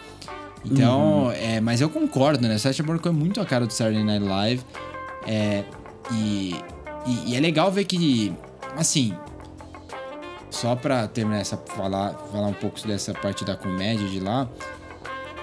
[0.64, 2.58] Então, é, mas eu concordo, né?
[2.58, 4.64] Sacha Baron Cohen é muito a cara do Saturday Night Live.
[5.26, 5.64] É,
[6.12, 6.54] e,
[7.06, 8.32] e, e é legal ver que,
[8.76, 9.14] assim,
[10.50, 14.48] só pra terminar essa, falar, falar um pouco dessa parte da comédia de lá,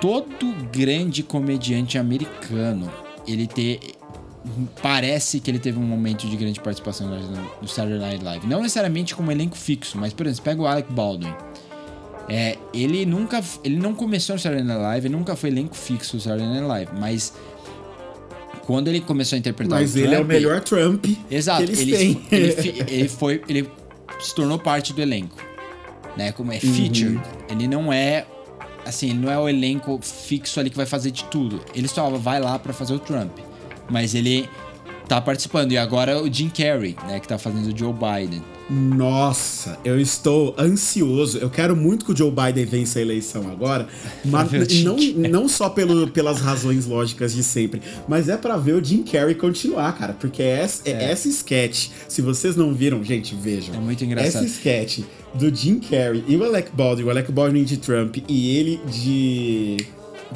[0.02, 2.92] todo grande comediante americano,
[3.28, 3.80] ele ter
[4.82, 7.08] parece que ele teve um momento de grande participação
[7.62, 8.48] no, Saturday Night Live.
[8.48, 11.34] Não necessariamente como elenco fixo, mas por exemplo, pega o Alec Baldwin.
[12.28, 16.16] É, ele nunca, ele não começou no Saturday Night Live, ele nunca foi elenco fixo
[16.16, 17.34] no Saturday Night Live, mas
[18.66, 21.72] quando ele começou a interpretar Mas o ele é o Trump, melhor Trump Exato, que
[21.72, 22.22] eles ele, têm.
[22.32, 23.70] ele, ele foi, ele
[24.20, 25.38] se tornou parte do elenco,
[26.18, 26.32] né?
[26.32, 26.74] Como é Uhum.
[26.74, 28.26] featured, ele não é
[28.86, 31.62] assim, ele não é o elenco fixo ali que vai fazer de tudo.
[31.74, 33.32] Ele só vai lá pra fazer o Trump,
[33.90, 34.50] mas ele
[35.08, 38.42] tá participando e agora o Jim Carrey, né, que tá fazendo o Joe Biden.
[38.70, 41.38] Nossa, eu estou ansioso.
[41.38, 43.88] Eu quero muito que o Joe Biden vença a eleição agora,
[44.24, 44.52] mas
[44.84, 44.96] não,
[45.30, 49.36] não só pelo, pelas razões lógicas de sempre, mas é pra ver o Jim Carrey
[49.36, 50.14] continuar, cara.
[50.14, 51.12] Porque essa, é.
[51.12, 53.76] essa sketch, se vocês não viram, gente, vejam.
[53.76, 54.44] É muito engraçado.
[54.44, 55.00] Essa sketch
[55.34, 59.78] do Jim Carrey e o Alec Baldwin, o Alec Baldwin de Trump e ele de.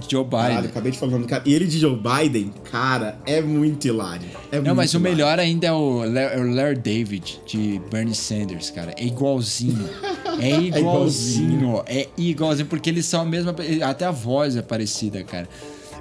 [0.09, 0.69] Joe Caralho, Biden.
[0.69, 1.43] acabei de falar o nome do cara.
[1.45, 4.27] E ele de Joe Biden, cara, é muito hilário.
[4.51, 5.15] É Não, mas o hilário.
[5.15, 8.93] melhor ainda é o La- o Larry David de Bernie Sanders, cara.
[8.97, 9.87] É igualzinho.
[10.39, 11.83] É igualzinho.
[11.87, 13.55] É igualzinho, porque eles são a mesma.
[13.83, 15.47] Até a voz é parecida, cara.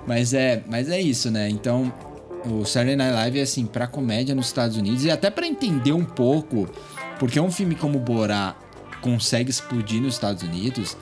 [0.07, 1.49] Mas é, mas é isso, né?
[1.49, 1.91] Então,
[2.45, 5.93] o Saturday Night Live é assim, pra comédia nos Estados Unidos e até pra entender
[5.93, 6.69] um pouco,
[7.19, 8.55] porque um filme como Borá
[9.01, 10.97] consegue explodir nos Estados Unidos.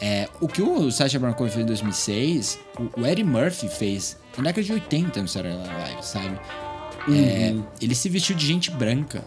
[0.00, 4.16] É, o que o Sacha Baron Cohen fez em 2006, o, o Eddie Murphy fez
[4.36, 6.40] na década de 80 no Saturday Night Live, sabe?
[7.08, 9.24] É, ele se vestiu de gente branca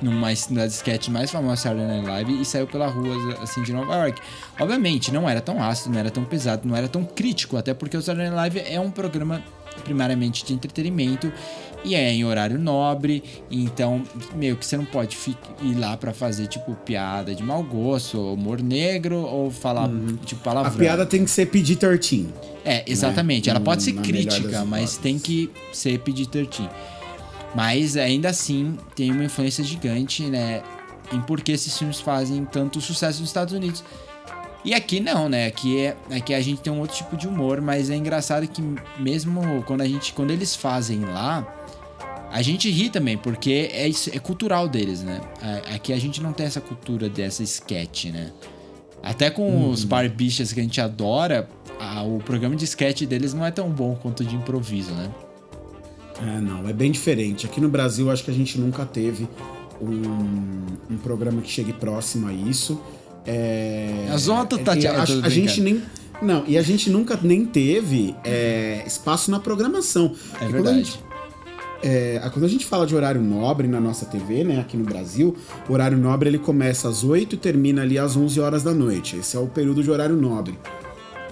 [0.00, 3.72] numa das sketches mais famosas da Saturday Night Live e saiu pela rua assim de
[3.72, 4.20] Nova York.
[4.60, 7.96] Obviamente, não era tão ácido, não era tão pesado, não era tão crítico, até porque
[7.96, 9.42] o Saturday Night Live é um programa
[9.84, 11.32] primariamente de entretenimento
[11.84, 14.02] e é em horário nobre, então
[14.34, 15.16] meio que você não pode
[15.62, 19.88] ir lá pra fazer tipo piada de mau gosto, ou humor negro ou falar
[20.24, 20.76] tipo A palavrão.
[20.76, 22.26] piada tem que ser PG-13.
[22.64, 23.48] É, exatamente.
[23.48, 26.68] Ela pode ser Na crítica, mas tem que ser PG-13.
[27.54, 30.62] Mas ainda assim tem uma influência gigante, né?
[31.12, 33.82] Em por que esses filmes fazem tanto sucesso nos Estados Unidos.
[34.64, 35.46] E aqui não, né?
[35.46, 38.62] Aqui, é, aqui a gente tem um outro tipo de humor, mas é engraçado que
[38.98, 40.12] mesmo quando a gente.
[40.12, 41.46] Quando eles fazem lá,
[42.30, 45.20] a gente ri também, porque é, isso- é cultural deles, né?
[45.74, 48.30] Aqui a gente não tem essa cultura dessa sketch, né?
[49.02, 51.48] Até com os barbichas que a gente adora,
[51.80, 55.08] a- o programa de sketch deles não é tão bom quanto o de improviso, né?
[56.20, 57.46] É, não, é bem diferente.
[57.46, 59.28] Aqui no Brasil, acho que a gente nunca teve
[59.80, 59.92] um,
[60.90, 62.80] um programa que chegue próximo a isso.
[63.24, 65.82] É, A zona do é, Tatiana, a, a gente nem.
[66.20, 70.06] Não, e a gente nunca nem teve é, espaço na programação.
[70.06, 70.90] É Porque quando a verdade.
[70.90, 71.08] gente-
[71.80, 75.36] é, quando a gente fala de horário nobre na nossa TV, né, aqui no Brasil,
[75.68, 79.16] o horário nobre ele começa às 8 e termina ali às 11 horas da noite.
[79.16, 80.58] Esse é o período de horário nobre.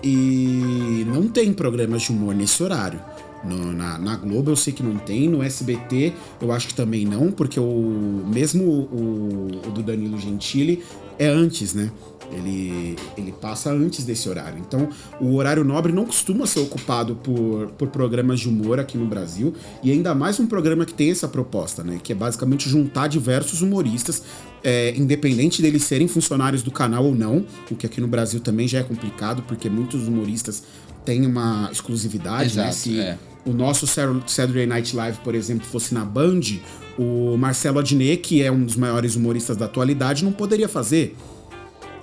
[0.05, 3.01] E não tem programas de humor nesse horário.
[3.45, 7.05] No- na, na Globo eu sei que não tem, no SBT eu acho que também
[7.05, 10.83] não, porque o mesmo o, o do Danilo Gentili
[11.19, 11.91] é antes, né?
[12.33, 14.59] Ele, ele passa antes desse horário.
[14.59, 14.89] Então,
[15.21, 19.55] o horário nobre não costuma ser ocupado por, por programas de humor aqui no Brasil,
[19.81, 22.01] e ainda mais um programa que tem essa proposta, né?
[22.03, 24.25] Que é basicamente juntar diversos humoristas,
[24.65, 28.67] é, independente deles serem funcionários do canal ou não, o que aqui no Brasil também
[28.67, 30.65] já é complicado, porque muitos humoristas
[31.07, 32.65] têm uma exclusividade, né?
[32.65, 33.17] Exato, Se é.
[33.47, 36.41] o nosso Saturday Night Live, por exemplo, fosse na Band,
[36.99, 41.17] o Marcelo Adnet, que é um dos maiores humoristas da atualidade, não poderia fazer.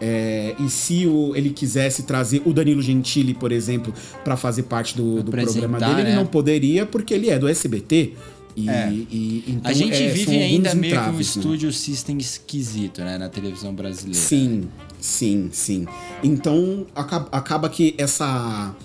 [0.01, 3.93] É, e se o- ele quisesse trazer o Danilo Gentili, por exemplo,
[4.23, 6.15] pra fazer parte do, do programa dele, ele né?
[6.15, 8.13] não poderia porque ele é do SBT.
[8.55, 8.91] E, É.
[8.91, 11.21] e- então, A gente é, vive ainda meio que um né?
[11.21, 13.17] estúdio system esquisito, né?
[13.17, 14.19] Na televisão brasileira.
[14.19, 14.65] Sim,
[14.99, 15.87] sim, sim.
[16.23, 18.75] Então acaba, acaba que essa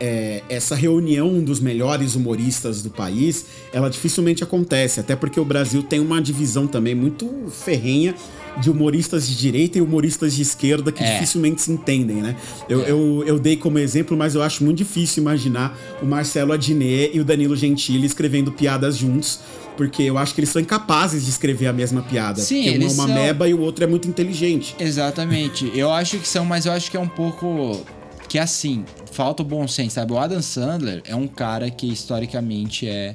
[0.00, 5.82] é, essa reunião dos melhores humoristas do país, ela dificilmente acontece, até porque o Brasil
[5.82, 8.14] tem uma divisão também muito ferrenha
[8.60, 11.14] de humoristas de direita e humoristas de esquerda que É.
[11.14, 12.34] dificilmente se entendem, né?
[12.68, 17.10] Eu, eu, eu dei como exemplo, mas eu acho muito difícil imaginar o Marcelo Adnet
[17.16, 19.38] e o Danilo Gentili escrevendo piadas juntos,
[19.76, 22.40] porque eu acho que eles são incapazes de escrever a mesma piada.
[22.40, 24.74] Sim, porque um é uma são- meba e o outro é muito inteligente.
[24.80, 25.70] Exatamente.
[25.74, 27.80] Eu acho que são, mas eu acho que é um pouco.
[28.28, 30.12] Que assim, falta o bom senso, sabe?
[30.12, 33.14] O Adam Sandler é um cara que historicamente é.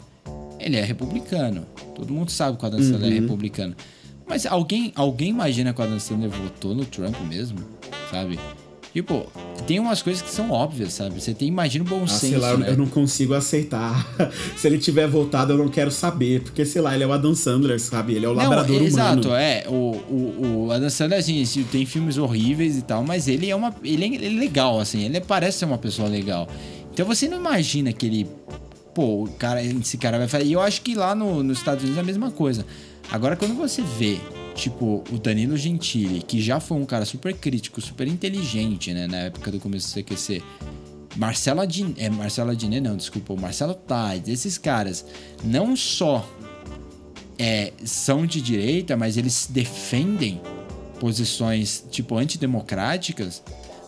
[0.59, 1.65] Ele é republicano.
[1.93, 3.17] Todo mundo sabe que o Adam Sandler Uhum.
[3.17, 3.75] é republicano.
[4.25, 7.59] Mas alguém, alguém imagina que o Adam Sandler votou no Trump mesmo?
[8.09, 8.39] Sabe?
[8.93, 9.25] Tipo,
[9.65, 11.19] tem umas coisas que são óbvias, sabe?
[11.19, 12.27] Você tem, imagina o bom Ah, senso.
[12.33, 12.69] sei lá, eu- né?
[12.69, 14.07] eu não consigo aceitar.
[14.55, 16.41] Se ele tiver voltado, eu não quero saber.
[16.41, 18.13] Porque, sei lá, ele é o Adam Sandler, sabe?
[18.13, 19.35] Ele é o labrador Não, exato, humano.
[19.35, 19.63] é.
[19.67, 23.73] O, o, o Adam Sandler, assim, tem filmes horríveis e tal, mas ele é uma.
[23.83, 26.47] Ele é, ele é legal, assim, ele parece ser uma pessoa legal.
[26.93, 28.27] Então você não imagina que ele.
[28.93, 30.45] Pô, cara, esse cara vai fazer.
[30.45, 32.63] E eu acho que lá no, nos Estados Unidos é a mesma coisa.
[33.11, 34.19] Agora, quando você vê,
[34.55, 39.17] tipo, o Danilo Gentili, que já foi um cara super crítico, super inteligente, né, na
[39.17, 40.41] época do começo do CQC.
[41.15, 45.05] Marcelo Adnet, é, Marcelo Adnet não, desculpa, o Marcelo Tais, esses caras,
[45.43, 46.27] não só
[47.37, 50.41] é, são de direita, mas eles defendem
[50.99, 53.43] posições, tipo, antidemocráticas,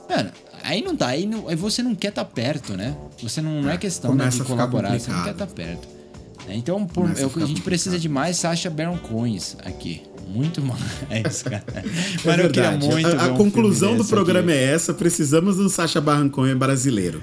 [0.10, 0.32] mano,
[0.64, 2.96] aí não dá, aí, não- aí você não quer estar perto, né?
[3.22, 5.88] Você não, não é questão né, de colaborar, você não quer estar perto.
[6.48, 6.56] né?
[6.56, 8.02] Então, por, a eu- a gente precisa complicado.
[8.02, 10.04] de mais Sacha Baron Coins aqui.
[10.28, 11.64] Muito mais, cara.
[11.76, 14.60] É Mano, eu queria muito a a um conclusão do programa aqui.
[14.60, 17.22] é essa: precisamos de um Sacha Baron Cohen brasileiro.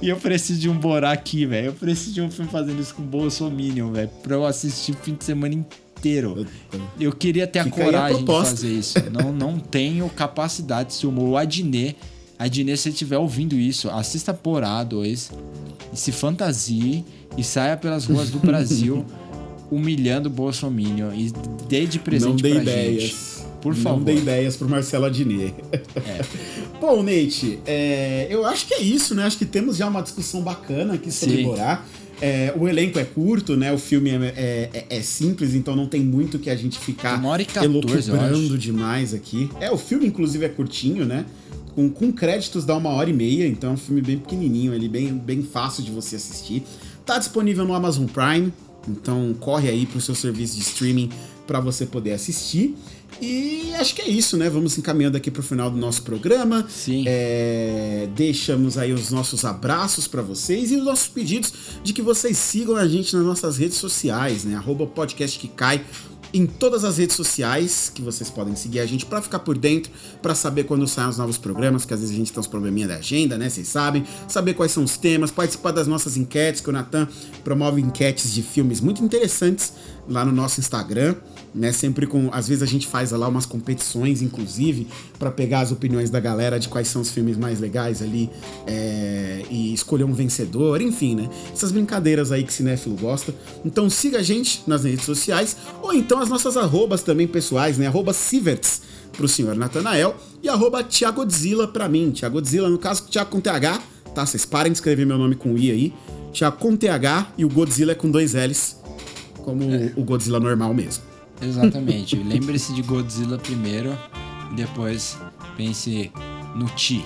[0.00, 1.68] E eu preciso de um Borá aqui, velho.
[1.68, 4.10] Eu preciso de um filme fazendo isso com Bolsominion, velho.
[4.22, 6.46] Pra eu assistir o fim de semana inteiro.
[7.00, 8.50] Eu queria ter a Fica a coragem de proposta.
[8.50, 8.98] fazer isso.
[9.10, 10.94] Não, não tenho capacidade.
[10.94, 11.96] Se o meu Adnet,
[12.38, 15.30] Adnet, se você estiver ouvindo isso, assista Porá 2
[15.92, 17.04] e se fantasie
[17.36, 19.04] e saia pelas ruas do Brasil
[19.74, 21.32] humilhando o Bolsominion e
[21.68, 23.02] dê de presente não dê ideias.
[23.02, 23.32] gente.
[23.60, 24.04] Por não favor.
[24.04, 25.54] dê ideias pro Marcelo Adnet.
[26.80, 29.24] Bom, Nate, é, eu acho que é isso, né?
[29.24, 31.44] Acho que temos já uma discussão bacana aqui sobre Sim.
[31.44, 31.84] Borá.
[32.20, 33.72] É, o elenco é curto, né?
[33.72, 37.18] O filme é, é- é- é simples, então não tem muito que a gente ficar
[37.18, 39.48] Uma hora 14, eu elocubrando demais aqui.
[39.60, 41.24] É, o filme, inclusive, é curtinho, né?
[41.74, 44.88] Com, com créditos dá uma hora e meia, então é um filme bem pequenininho, ali,
[44.88, 46.62] bem, bem fácil de você assistir.
[47.06, 48.52] Tá disponível no Amazon Prime,
[48.88, 51.10] então corre aí pro seu serviço de streaming
[51.46, 52.74] para você poder assistir.
[53.20, 54.48] E acho que é isso, né?
[54.48, 56.66] Vamos encaminhando aqui pro final do nosso programa.
[56.68, 57.04] Sim.
[57.06, 61.52] É, deixamos aí os nossos abraços para vocês e os nossos pedidos
[61.84, 64.56] de que vocês sigam a gente nas nossas redes sociais, né?
[64.56, 65.84] Arroba podcast que cai
[66.32, 69.92] em todas as redes sociais que vocês podem seguir a gente para ficar por dentro,
[70.20, 72.88] para saber quando saem os novos programas, que às vezes a gente tem uns probleminha
[72.88, 73.48] da agenda, né?
[73.48, 77.06] Vocês sabem, saber quais são os temas, participar das nossas enquetes, que o Natan
[77.44, 79.72] promove enquetes de filmes muito interessantes
[80.08, 81.14] lá no nosso Instagram,
[81.54, 81.72] né?
[81.72, 84.86] Sempre com, às vezes a gente faz lá umas competições, inclusive,
[85.18, 88.30] para pegar as opiniões da galera de quais são os filmes mais legais ali
[88.66, 91.28] é, e escolher um vencedor, enfim, né?
[91.52, 93.34] Essas brincadeiras aí que cinéfilo gosta.
[93.64, 97.86] Então siga a gente nas redes sociais ou então as nossas arrobas também pessoais, né?
[97.86, 98.82] Arroba Siverts
[99.12, 102.10] pro senhor Natanael e arroba Thiagodzilla pra mim.
[102.10, 103.82] Thiagodzilla, no caso, Thiago com TH,
[104.14, 104.24] tá?
[104.24, 105.92] Vocês parem de escrever meu nome com I aí.
[106.32, 108.78] Thiago com TH e o Godzilla é com dois L's,
[109.44, 109.64] como
[109.96, 111.11] o Godzilla normal mesmo.
[111.42, 112.16] Exatamente.
[112.16, 113.98] Lembre-se de Godzilla primeiro
[114.54, 115.16] depois
[115.56, 116.10] pense
[116.54, 117.04] no Ti.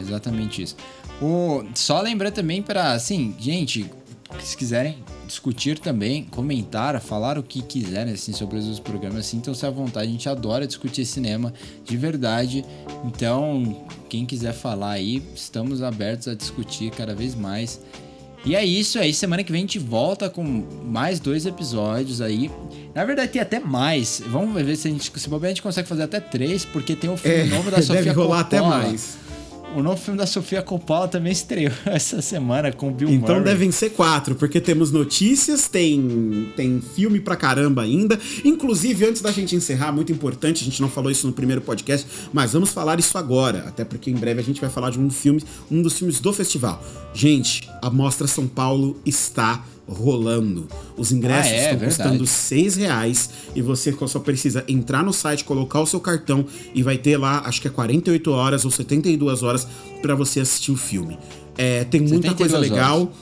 [0.00, 0.76] Exatamente isso.
[1.20, 3.88] O, só lembrando também para, assim, gente,
[4.40, 9.26] se quiserem discutir também, comentar, falar o que quiserem assim, sobre os programas.
[9.26, 11.52] Sintam-se à vontade, a gente adora discutir cinema
[11.84, 12.64] de verdade.
[13.04, 17.80] Então, quem quiser falar aí, estamos abertos a discutir cada vez mais.
[18.44, 20.42] E é isso aí, semana que vem a gente volta com
[20.84, 22.50] mais dois episódios aí.
[22.94, 24.20] Na verdade, tem até mais.
[24.26, 27.08] Vamos ver se a gente, se bobear, a gente consegue fazer até três, porque tem
[27.08, 28.68] o filme É, novo da Sofia deve rolar Coppola.
[28.76, 29.16] até mais.
[29.74, 33.44] O novo filme da Sofia Coppola também estreou essa semana com o Bill Então Murray.
[33.44, 38.18] devem ser quatro, porque temos notícias, tem, tem filme pra caramba ainda.
[38.44, 42.06] Inclusive, antes da gente encerrar, muito importante, a gente não falou isso no primeiro podcast,
[42.32, 45.08] mas vamos falar isso agora, até porque em breve a gente vai falar de um
[45.10, 46.82] filme, um dos filmes do festival.
[47.14, 50.66] Gente, a Mostra São Paulo está rolando.
[50.96, 52.02] Os ingressos Ah, é, estão verdade.
[52.02, 56.82] custando seis reais e você só precisa entrar no site, colocar o seu cartão e
[56.82, 59.66] vai ter lá, acho que é 48 horas ou 72 horas
[60.00, 61.18] pra você assistir o filme.
[61.58, 62.70] É, tem muita 72 coisa horas.
[62.70, 63.12] legal.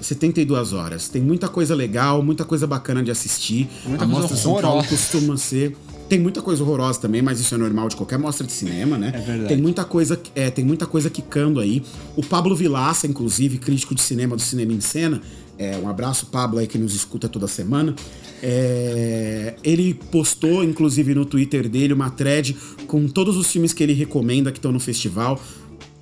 [0.00, 1.08] 72 horas.
[1.08, 3.68] Tem muita coisa legal, muita coisa bacana de assistir.
[3.86, 5.76] Muita a Mostra São Paulo costuma ser.
[6.08, 9.12] Tem muita coisa horrorosa também, mas isso é normal de qualquer mostra de cinema, né?
[9.14, 9.48] É verdade.
[9.48, 11.82] Tem muita coisa, é, tem muita coisa quicando aí.
[12.16, 15.20] O Pablo Vilaça, inclusive, crítico de cinema do Cinema em Cena,
[15.58, 17.94] é, um abraço, Pablo, aí que nos escuta toda semana.
[18.40, 22.56] É, ele postou, inclusive, no Twitter dele uma thread
[22.86, 25.40] com todos os filmes que ele recomenda que estão no festival.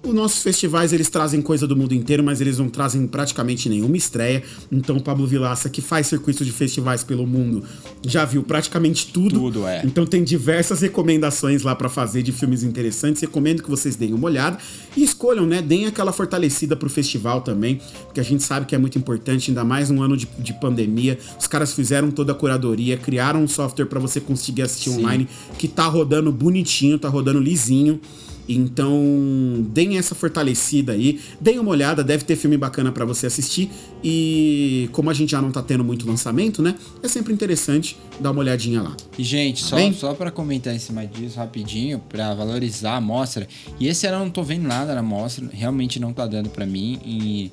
[0.07, 3.97] Os nossos festivais, eles trazem coisa do mundo inteiro, mas eles não trazem praticamente nenhuma
[3.97, 4.41] estreia.
[4.71, 7.65] Então, o Pablo Vilaça, que faz circuito de festivais pelo mundo,
[8.07, 9.35] já viu praticamente tudo.
[9.41, 9.83] Tudo, é.
[9.85, 13.21] Então, tem diversas recomendações lá pra fazer de filmes interessantes.
[13.21, 14.59] Recomendo que vocês deem uma olhada
[14.97, 15.61] e escolham, né?
[15.61, 19.65] Deem aquela fortalecida pro festival também, porque a gente sabe que é muito importante, ainda
[19.65, 21.19] mais num ano de, de pandemia.
[21.37, 25.01] Os caras fizeram toda a curadoria, criaram um software pra você conseguir assistir Sim.
[25.01, 25.29] online
[25.59, 28.01] que tá rodando bonitinho, tá rodando lisinho.
[28.49, 33.71] Então, deem essa fortalecida aí, deem uma olhada, deve ter filme bacana pra você assistir.
[34.03, 36.75] E como a gente já não tá tendo muito lançamento, né?
[37.03, 38.97] É sempre interessante dar uma olhadinha lá.
[39.19, 39.93] E, gente, só, Bem?
[39.93, 43.49] só para comentar em cima disso rapidinho, pra valorizar a mostra.
[43.81, 46.65] E esse ano eu não tô vendo nada na mostra, realmente não tá dando pra
[46.65, 47.01] mim.
[47.05, 47.51] E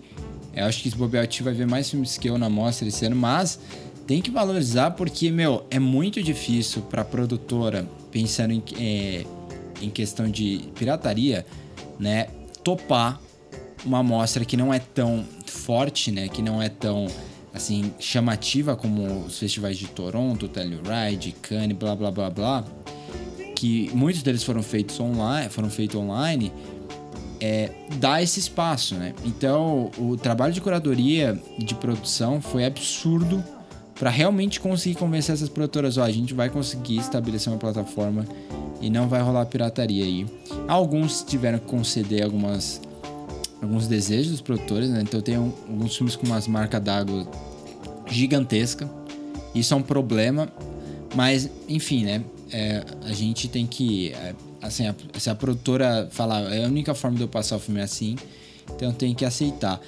[0.56, 3.16] eu acho que esse Bobeal vai ver mais filmes que eu na mostra esse ano,
[3.16, 3.60] mas
[4.06, 9.26] tem que valorizar porque, meu, é muito difícil pra produtora, pensando em, é,
[9.84, 11.46] em questão de pirataria,
[12.00, 12.28] né,
[12.64, 13.20] topar
[13.86, 16.28] uma amostra que não é tão forte, né?
[16.28, 17.08] Que não é tão
[17.54, 22.64] assim chamativa como os festivais de Toronto, Telluride, Cannes, blá blá blá blá,
[23.56, 26.52] que muitos deles foram feitos online, foram feitos online,
[27.40, 29.14] é, dá esse espaço, né?
[29.24, 33.44] Então, o trabalho de curadoria e de produção foi absurdo
[33.94, 38.26] para realmente conseguir convencer essas produtoras, ó, a gente vai conseguir estabelecer uma plataforma
[38.84, 40.26] e não vai rolar pirataria aí.
[40.68, 42.82] Alguns tiveram que conceder algumas
[43.62, 45.02] alguns desejos dos produtores, né?
[45.02, 47.26] Então tem um- alguns filmes com umas marcas d'água
[48.08, 48.90] gigantesca.
[49.56, 50.50] Isso é um problema,
[51.16, 52.24] mas enfim, né?
[52.52, 56.94] É, a gente tem que, é, assim, a, se a produtora falar é a única
[56.94, 58.16] forma de eu passar o filme é assim,
[58.76, 59.80] então tem que aceitar.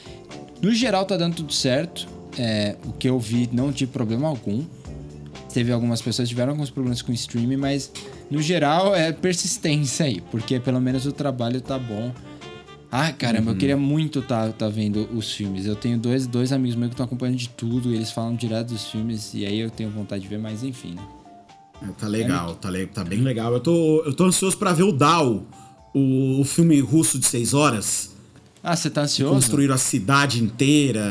[0.61, 2.07] No geral tá dando tudo certo.
[2.37, 4.63] É, o que eu vi não tive problema algum.
[5.55, 7.89] Teve algumas pessoas que tiveram alguns problemas com o streaming, mas
[8.29, 12.11] no geral é persistência aí, porque pelo menos o trabalho tá bom.
[12.91, 15.65] Ah, caramba, eu queria muito tá, tá vendo os filmes.
[15.65, 18.73] Eu tenho dois, dois amigos meus que estão acompanhando de tudo, e eles falam direto
[18.73, 21.01] dos filmes, e aí eu tenho vontade de ver, mas enfim, né?
[21.81, 23.53] É, Tá legal, tá, le- tá bem legal.
[23.53, 25.45] Eu tô, eu tô ansioso pra ver o Dal,
[25.93, 28.13] o, o filme russo de seis horas.
[28.61, 29.33] Ah, você tá ansioso?
[29.33, 31.01] Construíram a cidade inteira,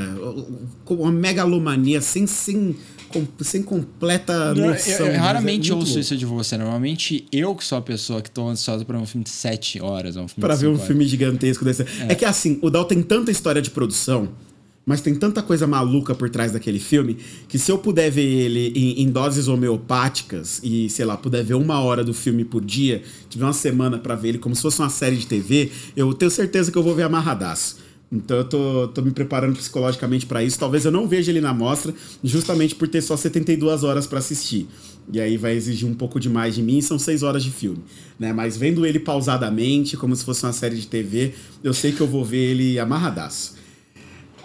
[0.86, 2.76] uma megalomania sem, sem,
[3.14, 4.92] com- sem completa noção.
[4.92, 6.00] eu, eu é raramente muito ouço louco.
[6.00, 6.56] isso de você.
[6.58, 10.16] Normalmente eu que sou a pessoa que tô ansiosa pra um filme de 7 horas.
[10.16, 10.86] Um Pra ver um horas.
[10.86, 11.84] filme gigantesco desse.
[12.08, 12.14] É.
[12.14, 14.28] que assim, o Dal tem tanta história de produção,
[14.86, 17.16] mas tem tanta coisa maluca por trás daquele filme,
[17.48, 21.54] que se eu puder ver ele em, em doses homeopáticas e, sei lá, puder ver
[21.54, 24.80] uma hora do filme por dia, tiver uma semana pra ver ele como se fosse
[24.80, 27.84] uma série de TV, eu tenho certeza que eu vou ver amarradaço.
[28.14, 30.56] Então eu tô, tô me preparando psicologicamente pra isso.
[30.56, 31.92] Talvez eu não veja ele na mostra,
[32.22, 34.68] justamente por ter só 72 horas pra assistir.
[35.12, 37.82] E aí vai exigir um pouco demais de mim, são 6 horas de filme.
[38.18, 38.32] Né?
[38.32, 42.06] Mas vendo ele pausadamente, como se fosse uma série de TV, eu sei que eu
[42.06, 43.56] vou ver ele amarradaço.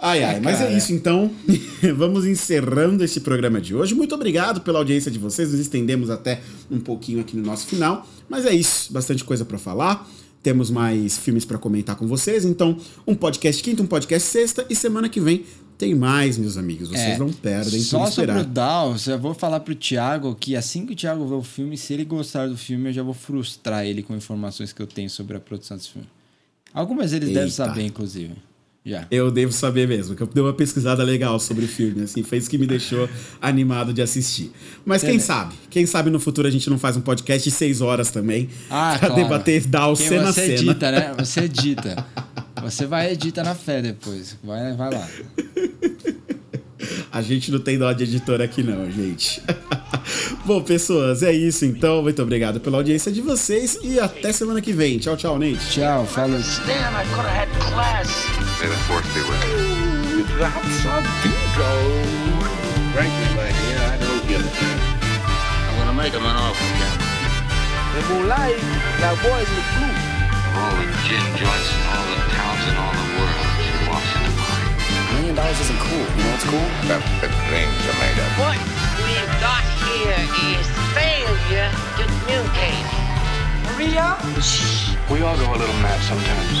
[0.02, 1.30] Ai, ai, mas é isso então.
[1.94, 3.94] Vamos encerrando esse programa de hoje.
[3.94, 5.52] Muito obrigado pela audiência de vocês.
[5.52, 6.40] Nos estendemos até
[6.70, 8.06] um pouquinho aqui no nosso final.
[8.28, 10.08] Mas é isso, bastante coisa pra falar.
[10.42, 12.44] Temos mais filmes pra comentar com vocês.
[12.44, 12.76] Então,
[13.06, 14.66] um podcast quinta, um podcast sexta.
[14.70, 15.44] E semana que vem
[15.76, 16.88] tem mais, meus amigos.
[16.88, 18.44] Vocês É, não perdem Só sobre o.
[18.44, 21.92] Dow, eu vou falar pro Thiago que assim que o Thiago ver o filme, se
[21.94, 25.36] ele gostar do filme, eu já vou frustrar ele com informações que eu tenho sobre
[25.36, 26.08] a produção desse filme.
[26.72, 27.54] Algumas eles devem Eita.
[27.54, 28.34] saber, inclusive.
[28.84, 29.06] Já.
[29.10, 32.38] Eu devo saber mesmo, que eu dei uma pesquisada legal sobre o filme, assim, foi
[32.38, 33.06] isso que me deixou
[33.40, 34.50] animado de assistir.
[34.86, 35.54] Mas quem sabe?
[35.68, 38.96] Quem sabe no futuro a gente não faz um podcast de seis horas também, Ah,
[38.98, 39.22] pra claro.
[39.22, 40.52] debater Down Quem cena a você cena.
[40.54, 41.14] edita, né?
[41.18, 42.06] Você edita.
[42.62, 44.36] Você vai edita na fé depois.
[44.42, 45.08] Vai, vai lá.
[47.20, 49.42] A gente não tem dó de editor aqui não, gente.
[50.46, 52.02] Bom, pessoas, é isso então.
[52.02, 54.98] Muito obrigado pela audiência de vocês e até semana que vem.
[54.98, 55.60] Tchau, tchau, Nate.
[55.68, 56.36] Tchau, falou.
[56.36, 58.08] Understand, I could have had class.
[58.58, 60.24] May the force be with you.
[60.38, 61.72] That's a bingo.
[62.94, 64.80] Frankly, my dear, I don't give a damn.
[65.68, 67.04] I'm gonna make him an offer, Captain.
[67.96, 68.56] The moonlight,
[69.04, 69.92] now boys look blue.
[69.92, 72.29] Of all the gin joints and all the
[75.30, 75.98] Million dollars isn't cool.
[76.18, 76.68] You know what's cool?
[76.90, 78.30] That's the dreams are made of.
[78.42, 78.58] What
[78.98, 80.18] we've got here
[80.58, 82.82] is failure to communicate.
[83.62, 84.18] Maria?
[84.42, 84.96] Shh.
[85.08, 86.58] We all go a little mad sometimes.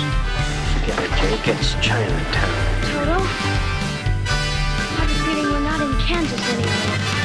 [0.78, 1.48] Forget it, Jake.
[1.48, 2.54] It's Chinatown.
[2.94, 3.18] Toto?
[3.18, 7.19] I have a feeling we're not in Kansas anymore.